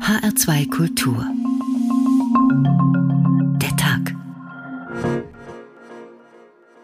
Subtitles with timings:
[0.00, 1.24] HR2 Kultur.
[3.60, 4.14] Der Tag.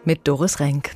[0.05, 0.95] Mit Doris Renk.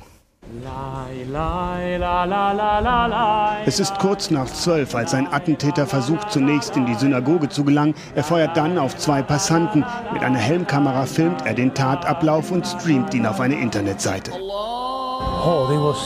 [3.65, 7.95] Es ist kurz nach zwölf, als ein Attentäter versucht, zunächst in die Synagoge zu gelangen.
[8.15, 9.83] Er feuert dann auf zwei Passanten.
[10.13, 14.31] Mit einer Helmkamera filmt er den Tatablauf und streamt ihn auf eine Internetseite.
[14.31, 15.97] Oh, there was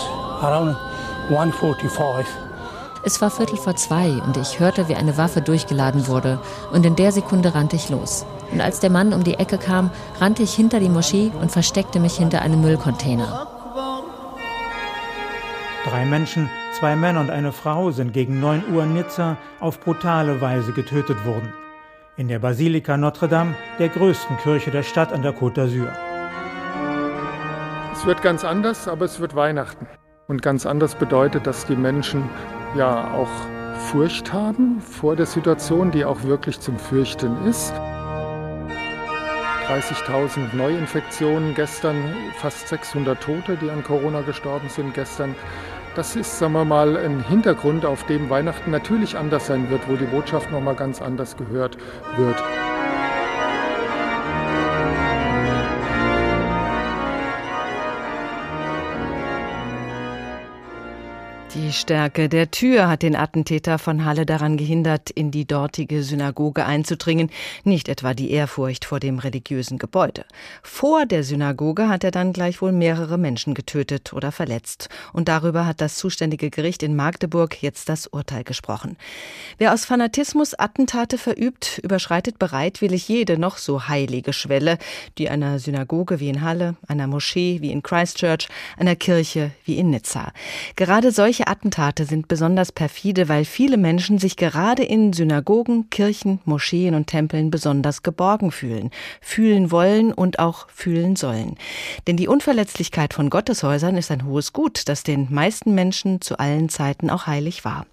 [0.42, 0.78] around
[1.30, 2.47] 145.
[3.04, 6.40] Es war Viertel vor zwei und ich hörte, wie eine Waffe durchgeladen wurde.
[6.72, 8.26] Und in der Sekunde rannte ich los.
[8.52, 12.00] Und als der Mann um die Ecke kam, rannte ich hinter die Moschee und versteckte
[12.00, 13.48] mich hinter einem Müllcontainer.
[15.86, 20.42] Drei Menschen, zwei Männer und eine Frau sind gegen 9 Uhr in Nizza auf brutale
[20.42, 21.54] Weise getötet worden.
[22.18, 25.88] In der Basilika Notre Dame, der größten Kirche der Stadt an der Côte d'Azur.
[27.94, 29.88] Es wird ganz anders, aber es wird Weihnachten.
[30.28, 32.30] Und ganz anders bedeutet, dass die Menschen
[32.76, 33.30] ja auch
[33.92, 37.74] Furcht haben vor der Situation, die auch wirklich zum Fürchten ist.
[39.68, 41.96] 30.000 Neuinfektionen gestern,
[42.38, 45.36] fast 600 Tote, die an Corona gestorben sind gestern.
[45.96, 49.96] Das ist, sagen wir mal, ein Hintergrund, auf dem Weihnachten natürlich anders sein wird, wo
[49.96, 51.78] die Botschaft nochmal ganz anders gehört
[52.18, 52.38] wird.
[61.68, 66.66] Die Stärke der Tür hat den Attentäter von Halle daran gehindert, in die dortige Synagoge
[66.66, 67.30] einzudringen,
[67.66, 70.24] nicht etwa die Ehrfurcht vor dem religiösen Gebäude.
[70.64, 74.88] Vor der Synagoge hat er dann gleichwohl mehrere Menschen getötet oder verletzt.
[75.12, 78.96] Und darüber hat das zuständige Gericht in Magdeburg jetzt das Urteil gesprochen.
[79.58, 84.78] Wer aus Fanatismus Attentate verübt, überschreitet bereitwillig jede noch so heilige Schwelle,
[85.18, 89.90] die einer Synagoge wie in Halle, einer Moschee wie in Christchurch, einer Kirche wie in
[89.90, 90.32] Nizza.
[90.78, 96.94] Gerade solche Attentate sind besonders perfide, weil viele Menschen sich gerade in Synagogen, Kirchen, Moscheen
[96.94, 98.92] und Tempeln besonders geborgen fühlen,
[99.22, 101.56] fühlen wollen und auch fühlen sollen.
[102.06, 106.70] Denn die Unverletzlichkeit von Gotteshäusern ist ein hohes Gut, das den meisten Menschen zu allen
[106.70, 107.88] Zeiten auch heilig war.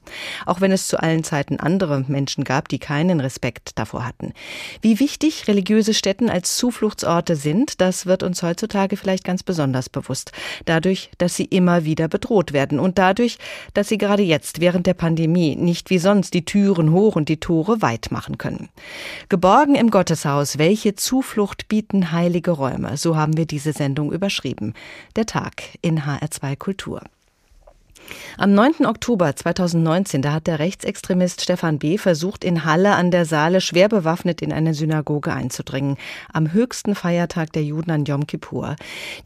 [0.44, 4.34] Auch wenn es zu allen Zeiten andere Menschen gab, die keinen Respekt davor hatten.
[4.82, 10.32] Wie wichtig religiöse Stätten als Zufluchtsorte sind, das wird uns heutzutage vielleicht ganz besonders bewusst.
[10.66, 13.38] Dadurch, dass sie immer wieder bedroht werden und dadurch,
[13.72, 17.40] dass sie gerade jetzt während der Pandemie nicht wie sonst die Türen hoch und die
[17.40, 18.68] Tore weit machen können.
[19.28, 22.96] Geborgen im Gotteshaus, welche Zuflucht bieten heilige Räume?
[22.96, 24.74] So haben wir diese Sendung überschrieben.
[25.16, 27.02] Der Tag in HR2 Kultur.
[28.36, 28.86] Am 9.
[28.86, 31.98] Oktober 2019, da hat der Rechtsextremist Stefan B.
[31.98, 35.96] versucht, in Halle an der Saale schwer bewaffnet in eine Synagoge einzudringen.
[36.32, 38.76] Am höchsten Feiertag der Juden an Yom Kippur.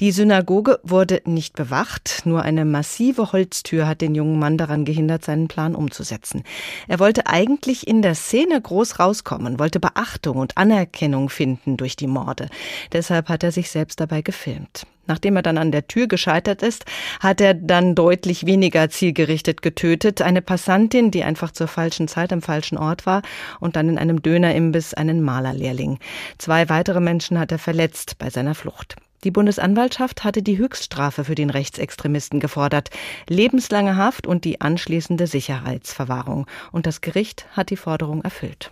[0.01, 2.23] Die Synagoge wurde nicht bewacht.
[2.25, 6.43] Nur eine massive Holztür hat den jungen Mann daran gehindert, seinen Plan umzusetzen.
[6.87, 12.07] Er wollte eigentlich in der Szene groß rauskommen, wollte Beachtung und Anerkennung finden durch die
[12.07, 12.49] Morde.
[12.93, 14.87] Deshalb hat er sich selbst dabei gefilmt.
[15.09, 16.85] Nachdem er dann an der Tür gescheitert ist,
[17.19, 20.23] hat er dann deutlich weniger zielgerichtet getötet.
[20.23, 23.23] Eine Passantin, die einfach zur falschen Zeit am falschen Ort war
[23.59, 25.99] und dann in einem Dönerimbiss einen Malerlehrling.
[26.39, 28.97] Zwei weitere Menschen hat er verletzt bei seiner Flucht.
[29.25, 32.91] Die Bundesanwaltschaft hatte die Höchststrafe für den Rechtsextremisten gefordert,
[33.29, 36.47] lebenslange Haft und die anschließende Sicherheitsverwahrung.
[36.71, 38.71] Und das Gericht hat die Forderung erfüllt.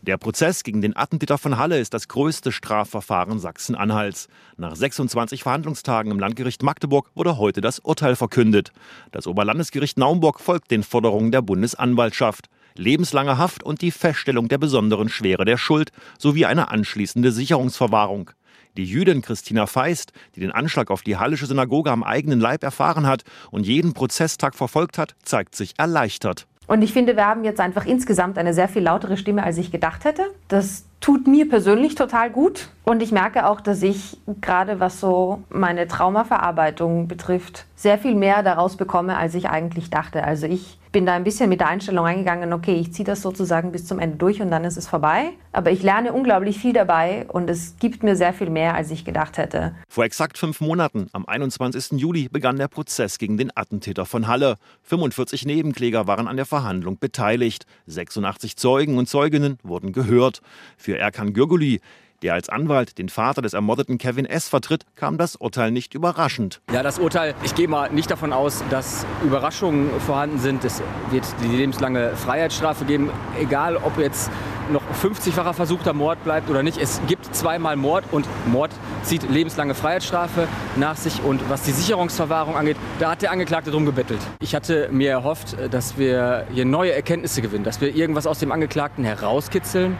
[0.00, 4.28] Der Prozess gegen den Attentäter von Halle ist das größte Strafverfahren Sachsen-Anhalts.
[4.56, 8.70] Nach 26 Verhandlungstagen im Landgericht Magdeburg wurde heute das Urteil verkündet.
[9.10, 12.46] Das Oberlandesgericht Naumburg folgt den Forderungen der Bundesanwaltschaft.
[12.76, 18.30] Lebenslange Haft und die Feststellung der besonderen Schwere der Schuld sowie eine anschließende Sicherungsverwahrung.
[18.76, 23.08] Die Jüdin Christina Feist, die den Anschlag auf die Hallische Synagoge am eigenen Leib erfahren
[23.08, 26.46] hat und jeden Prozesstag verfolgt hat, zeigt sich erleichtert.
[26.68, 29.72] Und ich finde, wir haben jetzt einfach insgesamt eine sehr viel lautere Stimme, als ich
[29.72, 30.22] gedacht hätte.
[30.48, 32.68] Das tut mir persönlich total gut.
[32.84, 38.42] Und ich merke auch, dass ich gerade was so meine Traumaverarbeitung betrifft, sehr viel mehr
[38.42, 40.24] daraus bekomme, als ich eigentlich dachte.
[40.24, 43.72] Also ich bin da ein bisschen mit der Einstellung eingegangen, okay, ich ziehe das sozusagen
[43.72, 45.32] bis zum Ende durch und dann ist es vorbei.
[45.52, 49.04] Aber ich lerne unglaublich viel dabei und es gibt mir sehr viel mehr, als ich
[49.04, 49.74] gedacht hätte.
[49.86, 52.00] Vor exakt fünf Monaten, am 21.
[52.00, 54.56] Juli, begann der Prozess gegen den Attentäter von Halle.
[54.84, 57.66] 45 Nebenkläger waren an der Verhandlung beteiligt.
[57.86, 60.40] 86 Zeugen und Zeuginnen wurden gehört.
[60.88, 61.82] Für Erkan Gürguli,
[62.22, 64.48] Der als Anwalt den Vater des ermordeten Kevin S.
[64.48, 66.60] vertritt, kam das Urteil nicht überraschend.
[66.72, 70.64] Ja, das Urteil, ich gehe mal nicht davon aus, dass Überraschungen vorhanden sind.
[70.64, 74.32] Es wird die lebenslange Freiheitsstrafe geben, egal ob jetzt
[74.72, 76.78] noch 50-facher versuchter Mord bleibt oder nicht.
[76.78, 78.72] Es gibt zweimal Mord und Mord
[79.04, 81.22] zieht lebenslange Freiheitsstrafe nach sich.
[81.22, 84.20] Und was die Sicherungsverwahrung angeht, da hat der Angeklagte drum gebettelt.
[84.40, 88.50] Ich hatte mir erhofft, dass wir hier neue Erkenntnisse gewinnen, dass wir irgendwas aus dem
[88.50, 89.96] Angeklagten herauskitzeln.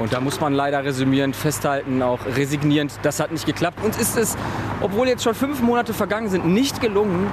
[0.00, 3.84] Und da muss man leider resümierend festhalten, auch resignierend, das hat nicht geklappt.
[3.84, 4.34] Uns ist es,
[4.80, 7.26] obwohl jetzt schon fünf Monate vergangen sind, nicht gelungen,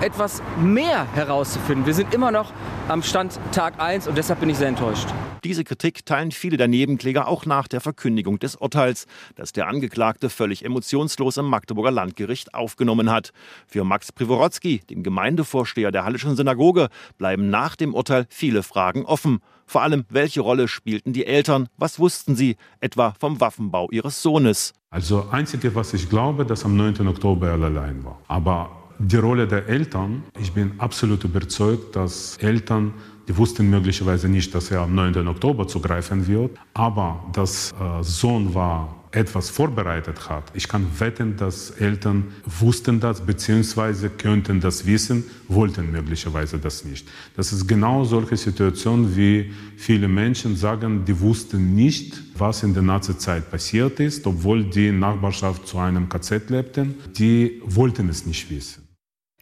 [0.00, 1.84] etwas mehr herauszufinden.
[1.84, 2.52] Wir sind immer noch
[2.88, 5.08] am Stand Tag 1 und deshalb bin ich sehr enttäuscht.
[5.44, 10.30] Diese Kritik teilen viele der Nebenkläger auch nach der Verkündigung des Urteils, das der Angeklagte
[10.30, 13.32] völlig emotionslos im Magdeburger Landgericht aufgenommen hat.
[13.66, 19.40] Für Max Privorotsky, dem Gemeindevorsteher der Hallischen Synagoge, bleiben nach dem Urteil viele Fragen offen.
[19.66, 21.68] Vor allem, welche Rolle spielten die Eltern?
[21.76, 24.72] Was wussten sie, etwa vom Waffenbau ihres Sohnes?
[24.90, 27.06] Also, einzige, was ich glaube, dass am 9.
[27.08, 28.20] Oktober er allein war.
[28.28, 32.94] Aber die Rolle der Eltern, ich bin absolut überzeugt, dass Eltern,
[33.28, 35.26] die wussten möglicherweise nicht, dass er am 9.
[35.28, 40.44] Oktober zugreifen wird, aber dass äh, Sohn war etwas vorbereitet hat.
[40.52, 44.10] Ich kann wetten, dass Eltern wussten das bzw.
[44.10, 47.08] könnten das wissen, wollten möglicherweise das nicht.
[47.34, 52.82] Das ist genau solche Situation, wie viele Menschen sagen, die wussten nicht, was in der
[52.82, 56.94] Nazi-Zeit passiert ist, obwohl die Nachbarschaft zu einem KZ lebten.
[57.18, 58.85] Die wollten es nicht wissen.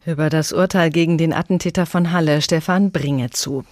[0.07, 3.65] Über das Urteil gegen den Attentäter von Halle, Stefan Bringe zu.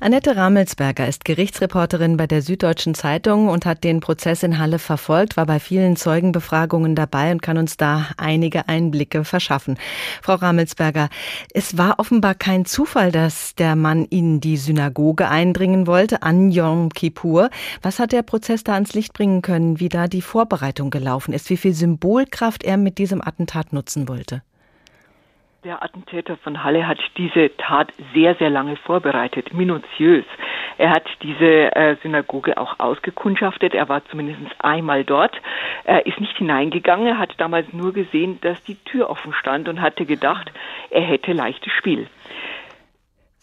[0.00, 5.38] Annette Ramelsberger ist Gerichtsreporterin bei der Süddeutschen Zeitung und hat den Prozess in Halle verfolgt,
[5.38, 9.78] war bei vielen Zeugenbefragungen dabei und kann uns da einige Einblicke verschaffen.
[10.20, 11.08] Frau Ramelsberger,
[11.54, 16.90] es war offenbar kein Zufall, dass der Mann in die Synagoge eindringen wollte, an Yom
[16.90, 17.48] Kippur.
[17.80, 21.48] Was hat der Prozess da ans Licht bringen können, wie da die Vorbereitung gelaufen ist,
[21.48, 24.42] wie viel Symbolkraft er mit diesem Attentat nutzen wollte?
[25.64, 30.24] Der Attentäter von Halle hat diese Tat sehr, sehr lange vorbereitet, minutiös.
[30.78, 33.74] Er hat diese äh, Synagoge auch ausgekundschaftet.
[33.74, 35.34] Er war zumindest einmal dort.
[35.82, 37.08] Er ist nicht hineingegangen.
[37.08, 40.52] Er hat damals nur gesehen, dass die Tür offen stand und hatte gedacht,
[40.90, 42.06] er hätte leichtes Spiel.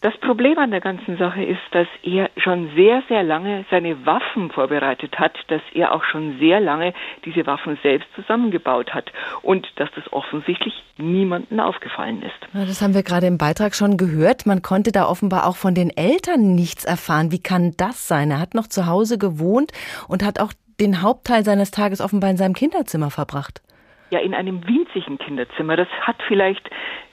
[0.02, 4.50] Das Problem an der ganzen Sache ist, dass er schon sehr, sehr lange seine Waffen
[4.50, 6.92] vorbereitet hat, dass er auch schon sehr lange
[7.24, 9.10] diese Waffen selbst zusammengebaut hat
[9.40, 12.34] und dass das offensichtlich niemandem aufgefallen ist.
[12.52, 14.44] Das haben wir gerade im Beitrag schon gehört.
[14.44, 17.32] Man konnte da offenbar auch von den Eltern nichts erfahren.
[17.32, 18.30] Wie kann das sein?
[18.30, 19.72] Er hat noch zu Hause gewohnt
[20.08, 23.62] und hat auch den Hauptteil seines Tages offenbar in seinem Kinderzimmer verbracht.
[24.10, 25.76] Ja, in einem winzigen Kinderzimmer.
[25.76, 26.70] Das hat vielleicht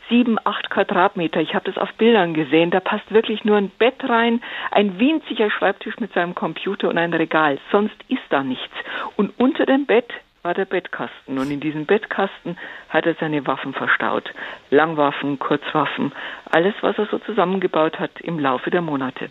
[0.10, 1.42] sieben, acht Quadratmeter.
[1.42, 2.72] Ich habe das auf Bildern gesehen.
[2.72, 4.42] Da passt wirklich nur ein Bett rein,
[4.72, 7.60] ein winziger Schreibtisch mit seinem Computer und ein Regal.
[7.72, 8.74] Sonst ist da nichts.
[9.16, 10.12] Und unter dem Bett
[10.44, 11.38] war der Bettkasten.
[11.38, 12.58] Und in diesem Bettkasten
[12.90, 14.30] hat er seine Waffen verstaut.
[14.70, 16.12] Langwaffen, Kurzwaffen,
[16.52, 19.30] alles, was er so zusammengebaut hat im Laufe der Monate.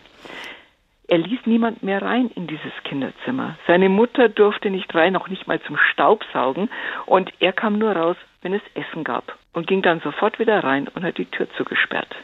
[1.07, 3.57] Er ließ niemand mehr rein in dieses Kinderzimmer.
[3.67, 6.69] Seine Mutter durfte nicht rein, auch nicht mal zum Staubsaugen.
[7.05, 10.87] Und er kam nur raus, wenn es Essen gab und ging dann sofort wieder rein
[10.93, 12.15] und hat die Tür zugesperrt.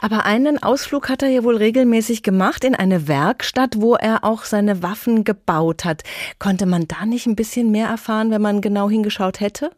[0.00, 4.42] Aber einen Ausflug hat er ja wohl regelmäßig gemacht in eine Werkstatt, wo er auch
[4.42, 6.02] seine Waffen gebaut hat.
[6.38, 9.70] Konnte man da nicht ein bisschen mehr erfahren, wenn man genau hingeschaut hätte?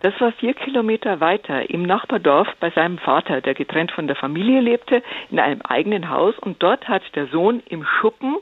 [0.00, 4.60] Das war vier Kilometer weiter im Nachbardorf bei seinem Vater, der getrennt von der Familie
[4.60, 6.36] lebte, in einem eigenen Haus.
[6.40, 8.38] Und dort hat der Sohn im Schuppen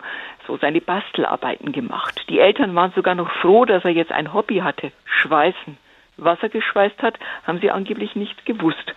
[0.47, 2.25] so seine Bastelarbeiten gemacht.
[2.31, 5.77] Die Eltern waren sogar noch froh, dass er jetzt ein Hobby hatte, Schweißen.
[6.21, 8.95] Was er geschweißt hat, haben sie angeblich nicht gewusst.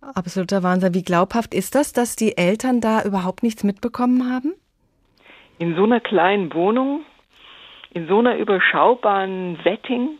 [0.00, 0.94] Absoluter Wahnsinn.
[0.94, 4.54] Wie glaubhaft ist das, dass die Eltern da überhaupt nichts mitbekommen haben?
[5.58, 7.02] In so einer kleinen Wohnung,
[7.92, 10.10] in so einer überschaubaren Setting,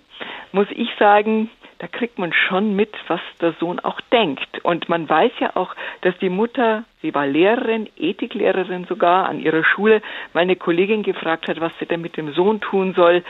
[0.52, 4.64] muss ich sagen, da kriegt man schon mit, was der Sohn auch denkt.
[4.64, 9.64] Und man weiß ja auch, dass die Mutter, sie war Lehrerin, Ethiklehrerin sogar an ihrer
[9.64, 13.22] Schule, mal eine Kollegin gefragt hat, was sie denn mit dem Sohn tun soll.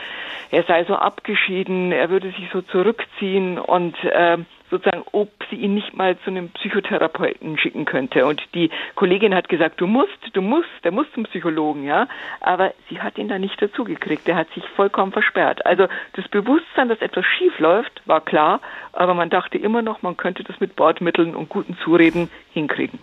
[0.49, 4.37] Er sei so abgeschieden, er würde sich so zurückziehen und äh,
[4.69, 8.25] sozusagen, ob sie ihn nicht mal zu einem Psychotherapeuten schicken könnte.
[8.25, 12.07] Und die Kollegin hat gesagt, du musst, du musst, der muss zum Psychologen, ja.
[12.41, 14.27] Aber sie hat ihn da nicht dazugekriegt.
[14.27, 15.65] Der hat sich vollkommen versperrt.
[15.65, 18.61] Also das Bewusstsein, dass etwas schief läuft, war klar,
[18.93, 22.99] aber man dachte immer noch, man könnte das mit Bordmitteln und guten Zureden hinkriegen.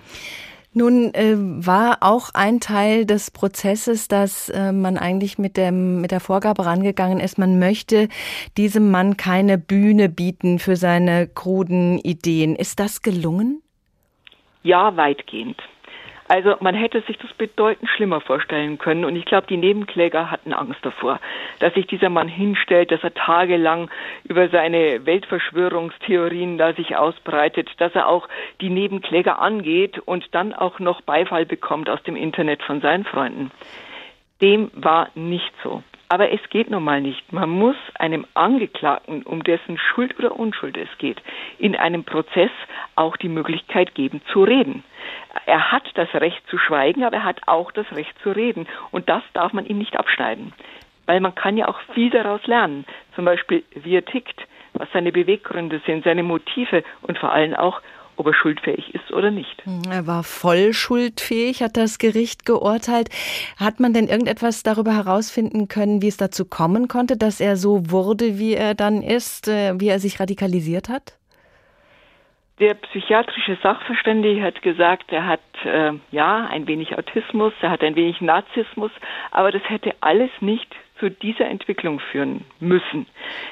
[0.79, 6.11] Nun äh, war auch ein Teil des Prozesses, dass äh, man eigentlich mit, dem, mit
[6.11, 8.11] der Vorgabe rangegangen ist, man möchte
[8.59, 12.55] diesem Mann keine Bühne bieten für seine kruden Ideen.
[12.57, 13.63] Ist das gelungen?
[14.65, 15.57] Ja, weitgehend.
[16.29, 19.05] Also man hätte sich das bedeutend schlimmer vorstellen können.
[19.05, 21.21] Und ich glaube, die Nebenkläger hatten Angst davor,
[21.61, 23.91] dass sich dieser Mann hinstellt, dass er tagelang
[24.25, 28.29] über seine Weltverschwörungstheorien da sich ausbreitet, dass er auch
[28.61, 33.51] die Nebenkläger angeht und dann auch noch Beifall bekommt aus dem Internet von seinen Freunden.
[34.41, 35.83] Dem war nicht so.
[36.09, 37.33] Aber es geht nun mal nicht.
[37.33, 41.21] Man muss einem Angeklagten, um dessen Schuld oder Unschuld es geht,
[41.59, 42.51] in einem Prozess
[42.95, 44.85] auch die Möglichkeit geben zu reden.
[45.47, 48.69] Er hat das Recht zu schweigen, aber er hat auch das Recht zu reden.
[48.93, 50.53] Und das darf man ihm nicht abschneiden.
[51.07, 52.85] Weil man kann ja auch viel daraus lernen.
[53.15, 57.81] Zum Beispiel, wie er tickt, was seine Beweggründe sind, seine Motive und vor allem auch,
[58.17, 59.65] ob er schuldfähig ist oder nicht.
[59.65, 63.09] Hm, er war voll schuldfähig, hat das Gericht geurteilt.
[63.59, 67.91] Hat man denn irgendetwas darüber herausfinden können, wie es dazu kommen konnte, dass er so
[67.91, 71.19] wurde, wie er dann ist, äh, wie er sich radikalisiert hat?
[72.59, 77.97] Der psychiatrische Sachverständige hat gesagt, er hat äh, ja ein wenig Autismus, er hat ein
[77.97, 78.91] wenig Narzissmus,
[79.31, 83.07] aber das hätte alles nicht zu dieser Entwicklung führen müssen.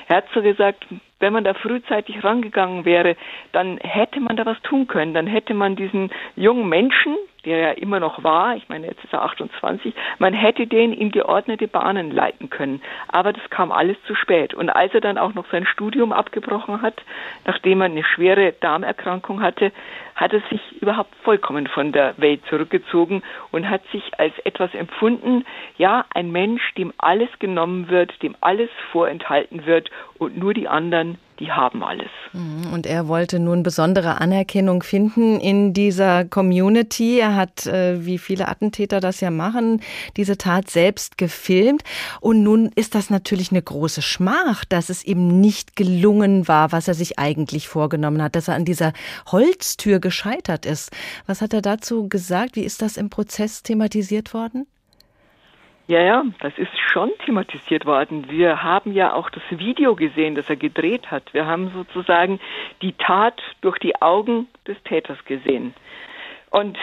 [0.08, 0.86] Er hat so gesagt,
[1.24, 3.16] wenn man da frühzeitig rangegangen wäre,
[3.52, 5.14] dann hätte man da was tun können.
[5.14, 9.12] Dann hätte man diesen jungen Menschen, der ja immer noch war, ich meine, jetzt ist
[9.12, 12.82] er 28, man hätte den in geordnete Bahnen leiten können.
[13.08, 14.54] Aber das kam alles zu spät.
[14.54, 17.02] Und als er dann auch noch sein Studium abgebrochen hat,
[17.46, 19.72] nachdem er eine schwere Darmerkrankung hatte,
[20.14, 25.44] hat er sich überhaupt vollkommen von der Welt zurückgezogen und hat sich als etwas empfunden,
[25.76, 31.18] ja, ein Mensch, dem alles genommen wird, dem alles vorenthalten wird und nur die anderen
[31.40, 32.10] die haben alles.
[32.32, 37.18] Mhm, und er wollte nun besondere Anerkennung finden in dieser Community.
[37.18, 39.80] Er hat, äh, wie viele Attentäter das ja machen,
[40.16, 41.82] diese Tat selbst gefilmt.
[42.20, 46.88] Und nun ist das natürlich eine große Schmach, dass es ihm nicht gelungen war, was
[46.88, 48.92] er sich eigentlich vorgenommen hat, dass er an dieser
[49.30, 50.90] Holztür gescheitert ist.
[51.26, 52.56] Was hat er dazu gesagt?
[52.56, 54.66] Wie ist das im Prozess thematisiert worden?
[55.86, 58.30] Ja, ja, das ist schon thematisiert worden.
[58.30, 61.34] Wir haben ja auch das Video gesehen, das er gedreht hat.
[61.34, 62.40] Wir haben sozusagen
[62.80, 65.74] die Tat durch die Augen des Täters gesehen.
[66.48, 66.78] Und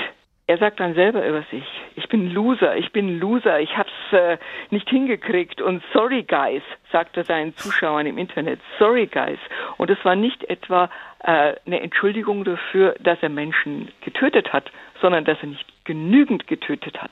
[0.46, 1.63] er sagt dann selber über sich,
[1.96, 4.38] ich bin Loser, ich bin Loser, ich hab's äh,
[4.70, 9.39] nicht hingekriegt und sorry guys, sagt er seinen Zuschauern im Internet, sorry guys.
[9.77, 10.91] Und es war nicht etwa
[11.24, 17.01] äh, eine Entschuldigung dafür, dass er Menschen getötet hat, sondern dass er nicht genügend getötet
[17.01, 17.12] hat.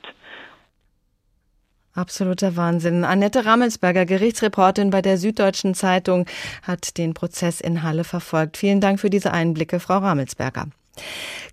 [2.00, 3.04] Absoluter Wahnsinn.
[3.04, 6.26] Annette Rammelsberger, Gerichtsreporterin bei der Süddeutschen Zeitung,
[6.64, 8.56] hat den Prozess in Halle verfolgt.
[8.56, 10.68] Vielen Dank für diese Einblicke, Frau Rammelsberger.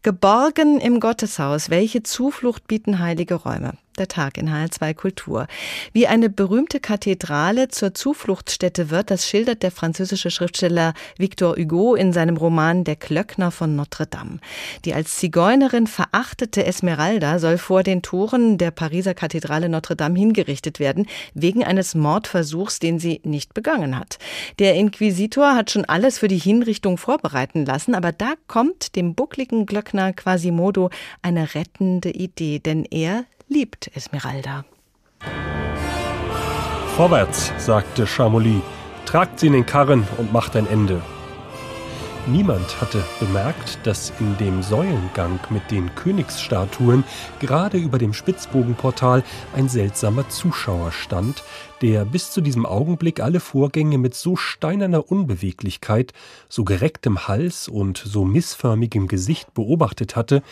[0.03, 1.69] Geborgen im Gotteshaus.
[1.69, 3.73] Welche Zuflucht bieten heilige Räume?
[3.99, 5.47] Der Tag in HR2 Kultur.
[5.93, 12.13] Wie eine berühmte Kathedrale zur Zufluchtsstätte wird, das schildert der französische Schriftsteller Victor Hugo in
[12.13, 14.39] seinem Roman Der Klöckner von Notre Dame.
[14.85, 20.79] Die als Zigeunerin verachtete Esmeralda soll vor den Toren der Pariser Kathedrale Notre Dame hingerichtet
[20.79, 24.19] werden, wegen eines Mordversuchs, den sie nicht begangen hat.
[24.59, 29.65] Der Inquisitor hat schon alles für die Hinrichtung vorbereiten lassen, aber da kommt dem buckligen
[29.65, 30.91] Glöckner Quasimodo
[31.23, 34.65] eine rettende Idee, denn er liebt Esmeralda.
[36.97, 38.63] Vorwärts, sagte Chamouli,
[39.05, 41.03] tragt sie in den Karren und macht ein Ende.
[42.29, 47.05] Niemand hatte bemerkt, dass in dem Säulengang mit den Königsstatuen
[47.39, 49.23] gerade über dem Spitzbogenportal
[49.55, 51.45] ein seltsamer Zuschauer stand,
[51.83, 56.13] der bis zu diesem Augenblick alle Vorgänge mit so steinerner Unbeweglichkeit,
[56.49, 60.43] so gerecktem Hals und so missförmigem Gesicht beobachtet hatte,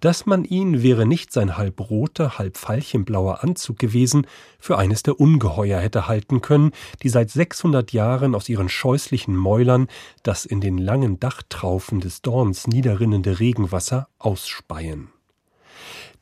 [0.00, 4.26] dass man ihn, wäre nicht sein halb roter, halb veilchenblauer Anzug gewesen,
[4.58, 6.72] für eines der Ungeheuer hätte halten können,
[7.02, 9.88] die seit 600 Jahren aus ihren scheußlichen Mäulern
[10.22, 15.13] das in den langen Dachtraufen des Dorns niederrinnende Regenwasser ausspeien.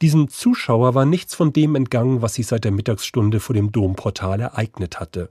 [0.03, 4.41] Diesem Zuschauer war nichts von dem entgangen, was sich seit der Mittagsstunde vor dem Domportal
[4.41, 5.29] ereignet hatte.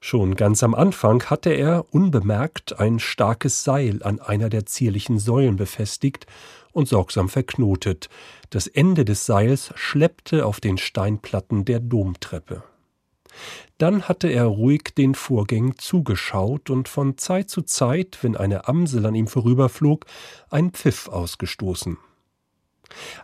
[0.00, 5.56] Schon ganz am Anfang hatte er unbemerkt ein starkes Seil an einer der zierlichen Säulen
[5.56, 6.26] befestigt
[6.72, 8.10] und sorgsam verknotet.
[8.50, 12.64] Das Ende des Seils schleppte auf den Steinplatten der Domtreppe.
[13.78, 19.06] Dann hatte er ruhig den Vorgängen zugeschaut und von Zeit zu Zeit, wenn eine Amsel
[19.06, 20.04] an ihm vorüberflog,
[20.50, 21.96] einen Pfiff ausgestoßen.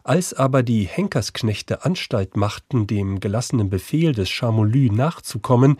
[0.05, 5.79] Als aber die Henkersknechte Anstalt machten, dem gelassenen Befehl des Chamolü nachzukommen,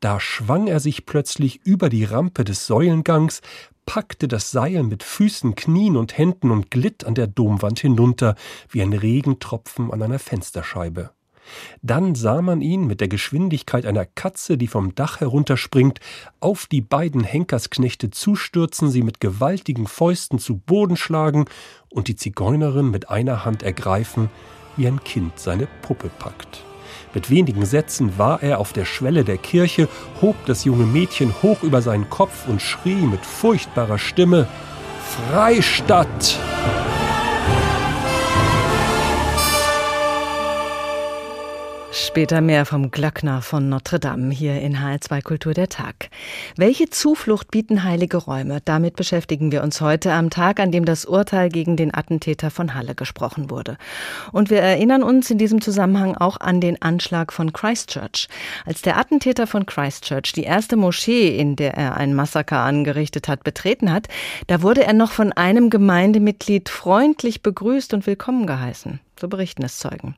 [0.00, 3.40] da schwang er sich plötzlich über die Rampe des Säulengangs,
[3.86, 8.34] packte das Seil mit Füßen, Knien und Händen und glitt an der Domwand hinunter
[8.68, 11.10] wie ein Regentropfen an einer Fensterscheibe.
[11.82, 16.00] Dann sah man ihn mit der Geschwindigkeit einer Katze, die vom Dach herunterspringt,
[16.40, 21.46] auf die beiden Henkersknechte zustürzen, sie mit gewaltigen Fäusten zu Boden schlagen
[21.88, 24.30] und die Zigeunerin mit einer Hand ergreifen,
[24.76, 26.64] wie ein Kind seine Puppe packt.
[27.14, 29.88] Mit wenigen Sätzen war er auf der Schwelle der Kirche,
[30.20, 34.46] hob das junge Mädchen hoch über seinen Kopf und schrie mit furchtbarer Stimme
[35.30, 36.38] Freistadt.
[41.98, 46.10] Später mehr vom Glöckner von Notre Dame hier in HR2 Kultur der Tag.
[46.54, 48.60] Welche Zuflucht bieten heilige Räume?
[48.62, 52.74] Damit beschäftigen wir uns heute am Tag, an dem das Urteil gegen den Attentäter von
[52.74, 53.78] Halle gesprochen wurde.
[54.30, 58.28] Und wir erinnern uns in diesem Zusammenhang auch an den Anschlag von Christchurch.
[58.66, 63.42] Als der Attentäter von Christchurch die erste Moschee, in der er ein Massaker angerichtet hat,
[63.42, 64.08] betreten hat,
[64.48, 69.00] da wurde er noch von einem Gemeindemitglied freundlich begrüßt und willkommen geheißen.
[69.18, 70.14] So berichten es Zeugen.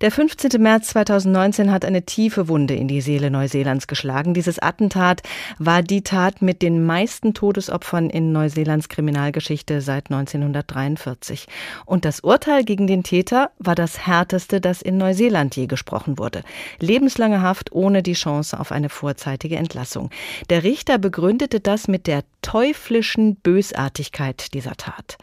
[0.00, 0.60] Der 15.
[0.60, 4.34] März 2019 hat eine tiefe Wunde in die Seele Neuseelands geschlagen.
[4.34, 5.22] Dieses Attentat
[5.58, 11.46] war die Tat mit den meisten Todesopfern in Neuseelands Kriminalgeschichte seit 1943.
[11.86, 16.42] Und das Urteil gegen den Täter war das härteste, das in Neuseeland je gesprochen wurde.
[16.80, 20.10] Lebenslange Haft ohne die Chance auf eine vorzeitige Entlassung.
[20.50, 25.16] Der Richter begründete das mit der teuflischen Bösartigkeit dieser Tat.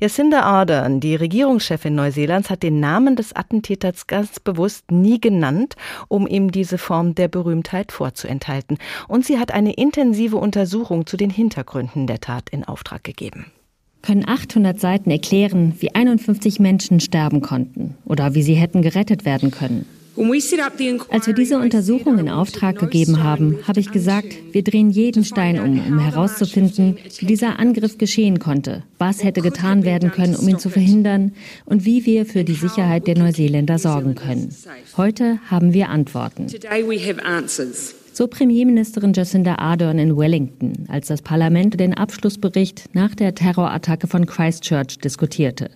[0.00, 5.76] Jacinda Ardern, die Regierungschefin Neuseelands, hat den Namen des Attentäters ganz bewusst nie genannt,
[6.08, 8.78] um ihm diese Form der Berühmtheit vorzuenthalten.
[9.08, 13.46] Und sie hat eine intensive Untersuchung zu den Hintergründen der Tat in Auftrag gegeben
[14.02, 19.52] können 800 Seiten erklären, wie 51 Menschen sterben konnten oder wie sie hätten gerettet werden
[19.52, 19.86] können.
[20.16, 25.58] Als wir diese Untersuchung in Auftrag gegeben haben, habe ich gesagt, wir drehen jeden Stein
[25.58, 30.58] um, um herauszufinden, wie dieser Angriff geschehen konnte, was hätte getan werden können, um ihn
[30.58, 31.32] zu verhindern
[31.64, 34.54] und wie wir für die Sicherheit der Neuseeländer sorgen können.
[34.96, 36.46] Heute haben wir Antworten.
[38.14, 44.26] So Premierministerin Jacinda Ardern in Wellington, als das Parlament den Abschlussbericht nach der Terrorattacke von
[44.26, 45.70] Christchurch diskutierte.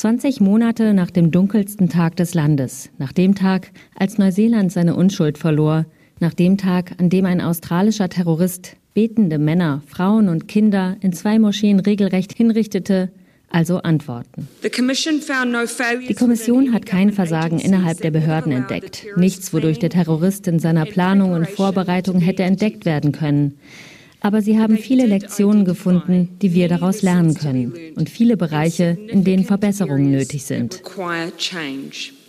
[0.00, 5.36] 20 Monate nach dem dunkelsten Tag des Landes, nach dem Tag, als Neuseeland seine Unschuld
[5.36, 5.84] verlor,
[6.20, 11.38] nach dem Tag, an dem ein australischer Terrorist betende Männer, Frauen und Kinder in zwei
[11.38, 13.10] Moscheen regelrecht hinrichtete,
[13.50, 14.48] also Antworten.
[14.64, 20.86] Die Kommission hat kein Versagen innerhalb der Behörden entdeckt, nichts, wodurch der Terrorist in seiner
[20.86, 23.58] Planung und Vorbereitung hätte entdeckt werden können.
[24.20, 29.24] Aber sie haben viele Lektionen gefunden, die wir daraus lernen können und viele Bereiche, in
[29.24, 30.82] denen Verbesserungen nötig sind.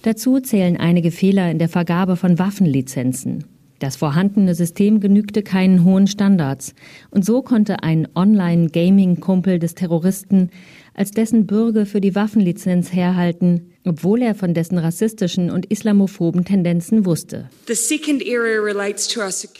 [0.03, 3.45] Dazu zählen einige Fehler in der Vergabe von Waffenlizenzen.
[3.81, 6.75] Das vorhandene System genügte keinen hohen Standards
[7.09, 10.51] und so konnte ein Online-Gaming-Kumpel des Terroristen
[10.93, 17.05] als dessen Bürger für die Waffenlizenz herhalten, obwohl er von dessen rassistischen und islamophoben Tendenzen
[17.05, 17.49] wusste.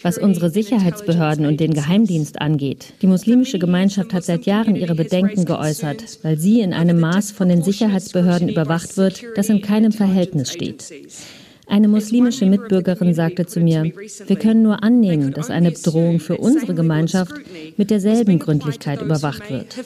[0.04, 5.46] Was unsere Sicherheitsbehörden und den Geheimdienst angeht, die muslimische Gemeinschaft hat seit Jahren ihre Bedenken
[5.46, 10.52] geäußert, weil sie in einem Maß von den Sicherheitsbehörden überwacht wird, das in keinem Verhältnis
[10.52, 10.86] steht.
[11.68, 13.94] Eine muslimische Mitbürgerin sagte zu mir,
[14.28, 17.34] wir können nur annehmen, dass eine Bedrohung für unsere Gemeinschaft
[17.78, 19.78] mit derselben Gründlichkeit überwacht wird.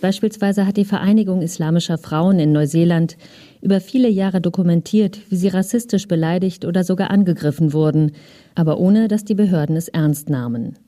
[0.00, 3.16] Beispielsweise hat die Vereinigung islamischer Frauen in Neuseeland
[3.60, 8.12] über viele Jahre dokumentiert, wie sie rassistisch beleidigt oder sogar angegriffen wurden,
[8.54, 10.78] aber ohne dass die Behörden es ernst nahmen.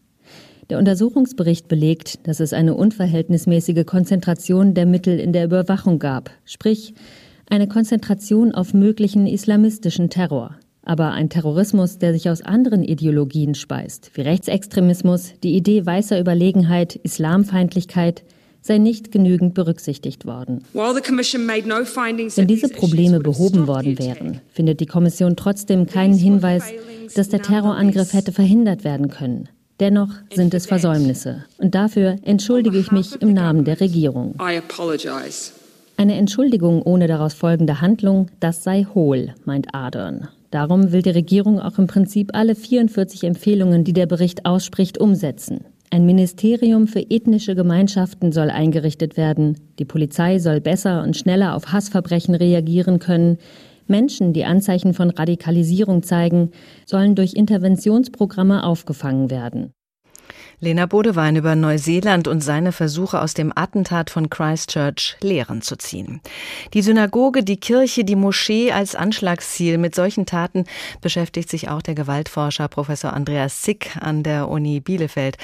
[0.70, 6.94] Der Untersuchungsbericht belegt, dass es eine unverhältnismäßige Konzentration der Mittel in der Überwachung gab, sprich
[7.46, 14.10] eine Konzentration auf möglichen islamistischen Terror aber ein Terrorismus, der sich aus anderen Ideologien speist,
[14.14, 18.24] wie Rechtsextremismus, die Idee weißer Überlegenheit, Islamfeindlichkeit,
[18.62, 20.64] sei nicht genügend berücksichtigt worden.
[20.72, 26.64] Wenn diese Probleme behoben worden wären, findet die Kommission trotzdem keinen Hinweis,
[27.14, 29.48] dass der Terrorangriff hätte verhindert werden können.
[29.80, 31.44] Dennoch sind es Versäumnisse.
[31.58, 34.36] Und dafür entschuldige ich mich im Namen der Regierung.
[35.96, 40.28] Eine Entschuldigung ohne daraus folgende Handlung, das sei hohl, meint Adern.
[40.52, 45.64] Darum will die Regierung auch im Prinzip alle 44 Empfehlungen, die der Bericht ausspricht, umsetzen.
[45.88, 49.58] Ein Ministerium für ethnische Gemeinschaften soll eingerichtet werden.
[49.78, 53.38] Die Polizei soll besser und schneller auf Hassverbrechen reagieren können.
[53.86, 56.50] Menschen, die Anzeichen von Radikalisierung zeigen,
[56.84, 59.72] sollen durch Interventionsprogramme aufgefangen werden.
[60.64, 66.20] Lena Bodewein über Neuseeland und seine Versuche aus dem Attentat von Christchurch Lehren zu ziehen.
[66.72, 69.76] Die Synagoge, die Kirche, die Moschee als Anschlagsziel.
[69.76, 70.66] Mit solchen Taten
[71.00, 75.36] beschäftigt sich auch der Gewaltforscher Professor Andreas Zick an der Uni Bielefeld.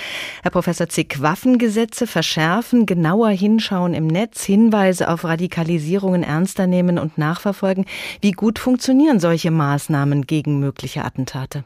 [0.44, 7.18] Herr Professor Zick, Waffengesetze verschärfen, genauer hinschauen im Netz, Hinweise auf Radikalisierungen ernster nehmen und
[7.18, 7.87] nachverfolgen.
[8.20, 11.64] Wie gut funktionieren solche Maßnahmen gegen mögliche Attentate?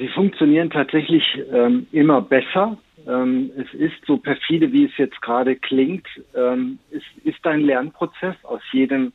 [0.00, 2.78] Sie funktionieren tatsächlich ähm, immer besser.
[3.06, 6.06] Ähm, es ist so perfide, wie es jetzt gerade klingt.
[6.34, 8.34] Ähm, es ist ein Lernprozess.
[8.44, 9.12] Aus jedem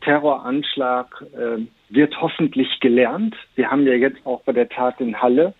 [0.00, 3.36] Terroranschlag äh, wird hoffentlich gelernt.
[3.54, 5.54] Wir haben ja jetzt auch bei der Tat in Halle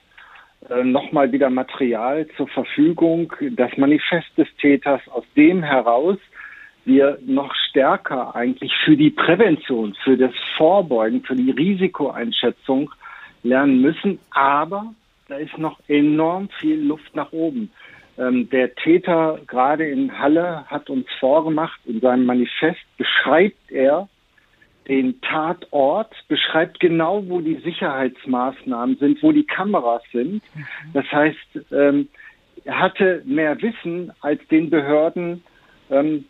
[0.68, 3.32] äh, nochmal wieder Material zur Verfügung.
[3.52, 6.18] Das Manifest des Täters, aus dem heraus
[6.84, 12.90] wir noch stärker eigentlich für die Prävention, für das Vorbeugen, für die Risikoeinschätzung
[13.44, 14.18] lernen müssen.
[14.30, 14.92] Aber
[15.28, 17.70] da ist noch enorm viel Luft nach oben.
[18.18, 24.08] Ähm, der Täter gerade in Halle hat uns vorgemacht, in seinem Manifest beschreibt er
[24.88, 30.42] den Tatort, beschreibt genau, wo die Sicherheitsmaßnahmen sind, wo die Kameras sind.
[30.92, 32.08] Das heißt, ähm,
[32.64, 35.42] er hatte mehr Wissen, als den Behörden
[35.90, 36.26] ähm,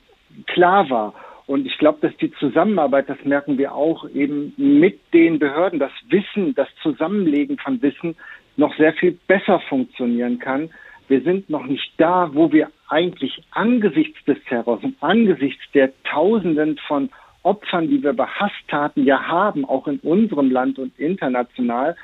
[0.47, 1.15] klar war.
[1.47, 5.93] Und ich glaube, dass die Zusammenarbeit, das merken wir auch eben mit den Behörden, das
[6.09, 8.17] Wissen, das Zusammenlegen von Wissen
[8.57, 10.71] noch sehr viel besser funktionieren kann.
[11.09, 16.79] Wir sind noch nicht da, wo wir eigentlich angesichts des Terrors und angesichts der Tausenden
[16.89, 17.11] von
[17.43, 21.95] Opfern, die wir bei Hasstaten ja haben, auch in unserem Land und international.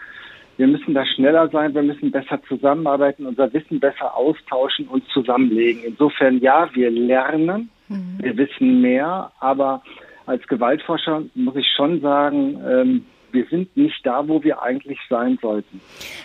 [0.60, 5.82] Wir müssen da schneller sein, wir müssen besser zusammenarbeiten, unser Wissen besser austauschen und zusammenlegen.
[5.84, 8.18] Insofern ja, wir lernen, Mhm.
[8.20, 9.82] Wir wissen mehr, aber
[10.26, 15.38] als Gewaltforscher muss ich schon sagen, ähm, wir sind nicht da, wo wir eigentlich sein
[15.40, 15.80] sollten.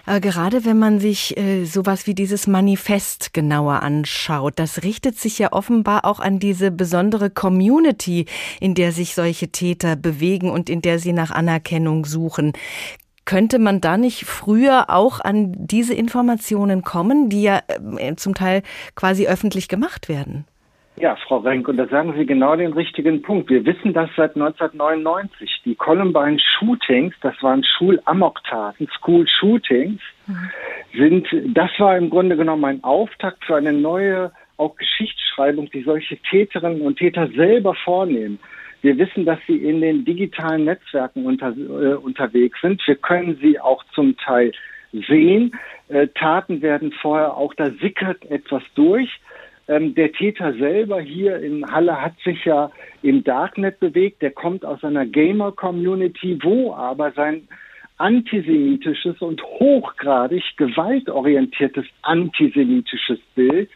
[0.08, 5.38] Aber gerade wenn man sich äh, sowas wie dieses Manifest genauer anschaut, das richtet sich
[5.38, 8.26] ja offenbar auch an diese besondere Community,
[8.60, 12.54] in der sich solche Täter bewegen und in der sie nach Anerkennung suchen.
[13.26, 17.62] Könnte man da nicht früher auch an diese Informationen kommen, die ja
[17.98, 18.62] äh, zum Teil
[18.96, 20.46] quasi öffentlich gemacht werden?
[20.98, 23.50] Ja, Frau Renk, und da sagen Sie genau den richtigen Punkt.
[23.50, 25.64] Wir wissen das seit 1999.
[25.66, 30.50] Die Columbine Shootings, das waren Schulamoktaten, School Shootings, mhm.
[30.98, 36.16] sind, das war im Grunde genommen ein Auftakt für eine neue, auch Geschichtsschreibung, die solche
[36.18, 38.40] Täterinnen und Täter selber vornehmen.
[38.86, 42.80] Wir wissen, dass sie in den digitalen Netzwerken unter, äh, unterwegs sind.
[42.86, 44.52] Wir können sie auch zum Teil
[45.08, 45.56] sehen.
[45.88, 49.10] Äh, Taten werden vorher auch, da sickert etwas durch.
[49.68, 52.70] Ähm, der Täter selber hier in Halle hat sich ja
[53.02, 54.22] im Darknet bewegt.
[54.22, 57.48] Der kommt aus einer Gamer-Community, wo aber sein
[57.98, 63.72] antisemitisches und hochgradig gewaltorientiertes antisemitisches Bild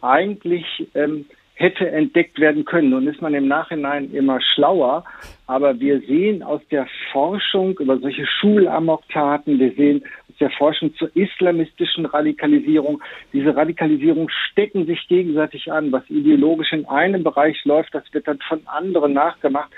[0.00, 0.64] eigentlich
[0.94, 2.90] ähm, hätte entdeckt werden können.
[2.90, 5.04] Nun ist man im Nachhinein immer schlauer,
[5.46, 10.04] aber wir sehen aus der Forschung über solche Schulamoktaten, wir sehen
[10.38, 13.02] der Forschung zur islamistischen Radikalisierung.
[13.32, 15.92] Diese Radikalisierung stecken sich gegenseitig an.
[15.92, 19.70] Was ideologisch in einem Bereich läuft, das wird dann von anderen nachgemacht.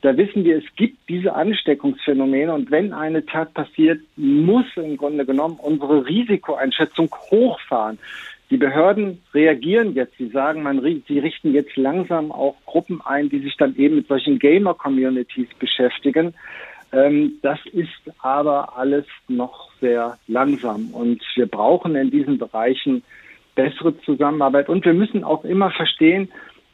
[0.00, 5.24] Da wissen wir, es gibt diese Ansteckungsphänomene und wenn eine Tat passiert, muss im Grunde
[5.24, 7.98] genommen unsere Risikoeinschätzung hochfahren.
[8.52, 10.18] Die Behörden reagieren jetzt.
[10.18, 14.08] Sie sagen, man, sie richten jetzt langsam auch Gruppen ein, die sich dann eben mit
[14.08, 16.34] solchen Gamer-Communities beschäftigen.
[16.92, 23.02] Ähm, das ist aber alles noch sehr langsam und wir brauchen in diesen Bereichen
[23.54, 26.28] bessere Zusammenarbeit und wir müssen auch immer verstehen,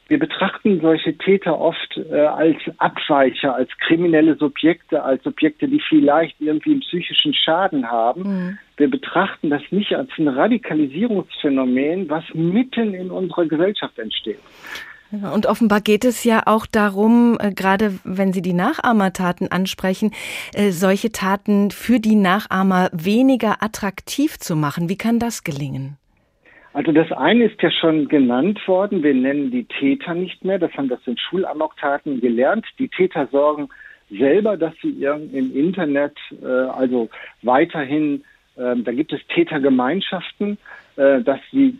[0.09, 6.41] wir betrachten solche Täter oft äh, als Abweicher, als kriminelle Subjekte, als Subjekte, die vielleicht
[6.41, 8.23] irgendwie einen psychischen Schaden haben.
[8.23, 8.59] Mhm.
[8.79, 14.39] Wir betrachten das nicht als ein Radikalisierungsphänomen, was mitten in unserer Gesellschaft entsteht.
[15.11, 20.13] Und offenbar geht es ja auch darum, äh, gerade wenn Sie die Nachahmertaten ansprechen,
[20.55, 24.89] äh, solche Taten für die Nachahmer weniger attraktiv zu machen.
[24.89, 25.98] Wie kann das gelingen?
[26.79, 29.03] Also das eine ist ja schon genannt worden.
[29.03, 30.61] Wir nennen die Täter nicht mehr.
[30.61, 32.67] Das haben das in Schulamoktaten gelernt.
[32.79, 33.69] Die Täter sorgen
[34.09, 37.09] selber, dass sie im Internet äh, also
[37.43, 38.23] weiterhin
[38.57, 40.57] ähm, da gibt es Tätergemeinschaften,
[40.95, 41.77] äh, dass die,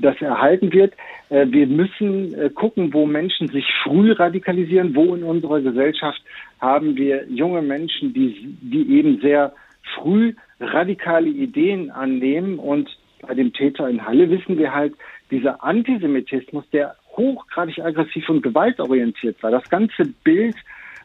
[0.00, 0.94] das erhalten wird.
[1.28, 6.22] Äh, wir müssen äh, gucken, wo Menschen sich früh radikalisieren, wo in unserer Gesellschaft
[6.58, 9.52] haben wir junge Menschen, die, die eben sehr
[9.94, 12.58] früh radikale Ideen annehmen.
[12.58, 12.88] Und
[13.22, 14.94] bei dem Täter in Halle wissen wir halt,
[15.30, 20.56] dieser Antisemitismus, der hochgradig aggressiv und gewaltorientiert war, das ganze Bild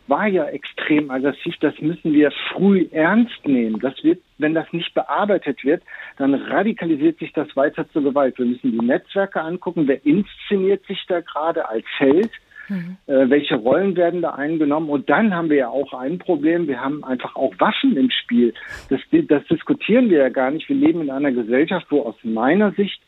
[0.07, 3.79] war ja extrem aggressiv, das müssen wir früh ernst nehmen.
[3.79, 5.81] Das wird, wenn das nicht bearbeitet wird,
[6.17, 8.37] dann radikalisiert sich das weiter zur Gewalt.
[8.37, 12.31] Wir müssen die Netzwerke angucken, wer inszeniert sich da gerade als Held,
[12.69, 12.97] mhm.
[13.07, 14.89] äh, welche Rollen werden da eingenommen.
[14.89, 18.53] Und dann haben wir ja auch ein Problem, wir haben einfach auch Waffen im Spiel.
[18.89, 20.67] Das, das diskutieren wir ja gar nicht.
[20.69, 23.01] Wir leben in einer Gesellschaft, wo aus meiner Sicht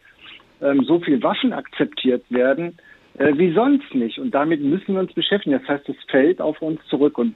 [0.61, 2.77] ähm, so viel Waffen akzeptiert werden,
[3.17, 4.19] äh, wie sonst nicht.
[4.19, 5.57] Und damit müssen wir uns beschäftigen.
[5.59, 7.35] Das heißt, es fällt auf uns zurück und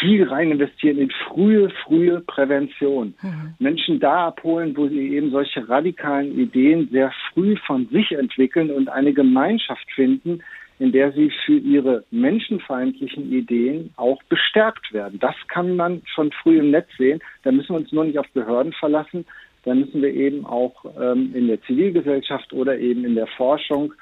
[0.00, 3.14] viel rein investieren in frühe, frühe Prävention.
[3.22, 3.54] Mhm.
[3.58, 8.88] Menschen da abholen, wo sie eben solche radikalen Ideen sehr früh von sich entwickeln und
[8.88, 10.40] eine Gemeinschaft finden,
[10.78, 15.18] in der sie für ihre menschenfeindlichen Ideen auch bestärkt werden.
[15.18, 17.20] Das kann man schon früh im Netz sehen.
[17.42, 19.24] Da müssen wir uns nur nicht auf Behörden verlassen.
[19.64, 23.94] Da müssen wir eben auch ähm, in der Zivilgesellschaft oder eben in der Forschung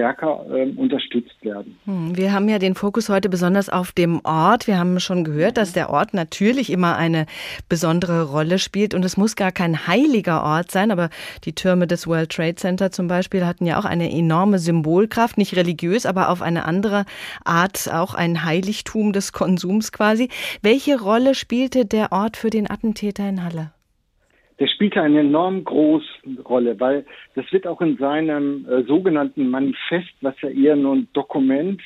[0.00, 1.78] stärker äh, unterstützt werden.
[1.84, 4.66] Hm, wir haben ja den Fokus heute besonders auf dem Ort.
[4.66, 7.26] Wir haben schon gehört, dass der Ort natürlich immer eine
[7.68, 11.10] besondere Rolle spielt und es muss gar kein heiliger Ort sein, aber
[11.44, 15.54] die Türme des World Trade Center zum Beispiel hatten ja auch eine enorme Symbolkraft, nicht
[15.54, 17.04] religiös, aber auf eine andere
[17.44, 20.30] Art auch ein Heiligtum des Konsums quasi.
[20.62, 23.72] Welche Rolle spielte der Ort für den Attentäter in Halle?
[24.60, 26.06] Der spielte eine enorm große
[26.44, 31.08] Rolle, weil das wird auch in seinem äh, sogenannten Manifest, was ja eher nur ein
[31.14, 31.80] Dokument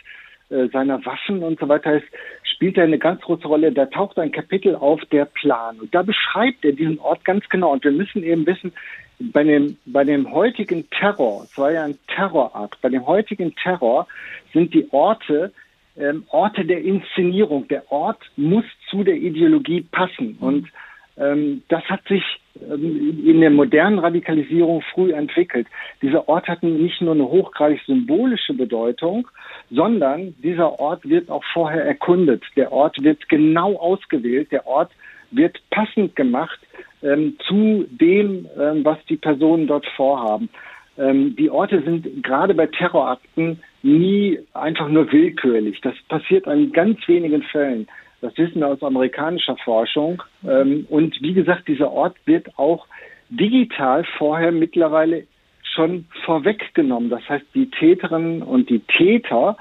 [0.51, 2.07] äh, seiner Waffen und so weiter ist,
[2.43, 3.73] spielt er eine ganz große Rolle.
[3.73, 5.79] Da taucht ein Kapitel auf, der Plan.
[5.81, 7.73] Und da beschreibt er diesen Ort ganz genau.
[7.73, 8.73] Und wir müssen eben wissen,
[9.21, 14.09] bei dem, bei dem heutigen Terror, es war ja ein Terrorakt, bei dem heutigen Terror
[14.53, 15.53] sind die Orte
[15.97, 17.69] ähm, Orte der Inszenierung.
[17.69, 20.37] Der Ort muss zu der Ideologie passen.
[20.41, 20.73] Und ähm,
[21.17, 22.23] das hat sich
[22.61, 25.67] ähm, in der modernen Radikalisierung früh entwickelt.
[26.03, 29.29] Dieser Ort hat nicht nur eine hochgradig symbolische Bedeutung,
[29.71, 32.43] sondern dieser Ort wird auch vorher erkundet.
[32.57, 34.53] Der Ort wird genau ausgewählt.
[34.53, 34.91] Der Ort
[35.31, 36.59] wird passend gemacht
[37.03, 40.49] ähm, zu dem, ähm, was die Personen dort vorhaben.
[40.97, 45.81] Ähm, die Orte sind gerade bei Terrorakten nie einfach nur willkürlich.
[45.81, 47.89] Das passiert an ganz wenigen Fällen.
[48.25, 50.23] Das wissen wir aus amerikanischer Forschung.
[50.49, 52.87] Ähm, und wie gesagt, dieser Ort wird auch
[53.29, 55.27] digital vorher mittlerweile
[55.75, 57.11] schon vorweggenommen.
[57.11, 59.59] Das heißt, die Täterinnen und die Täter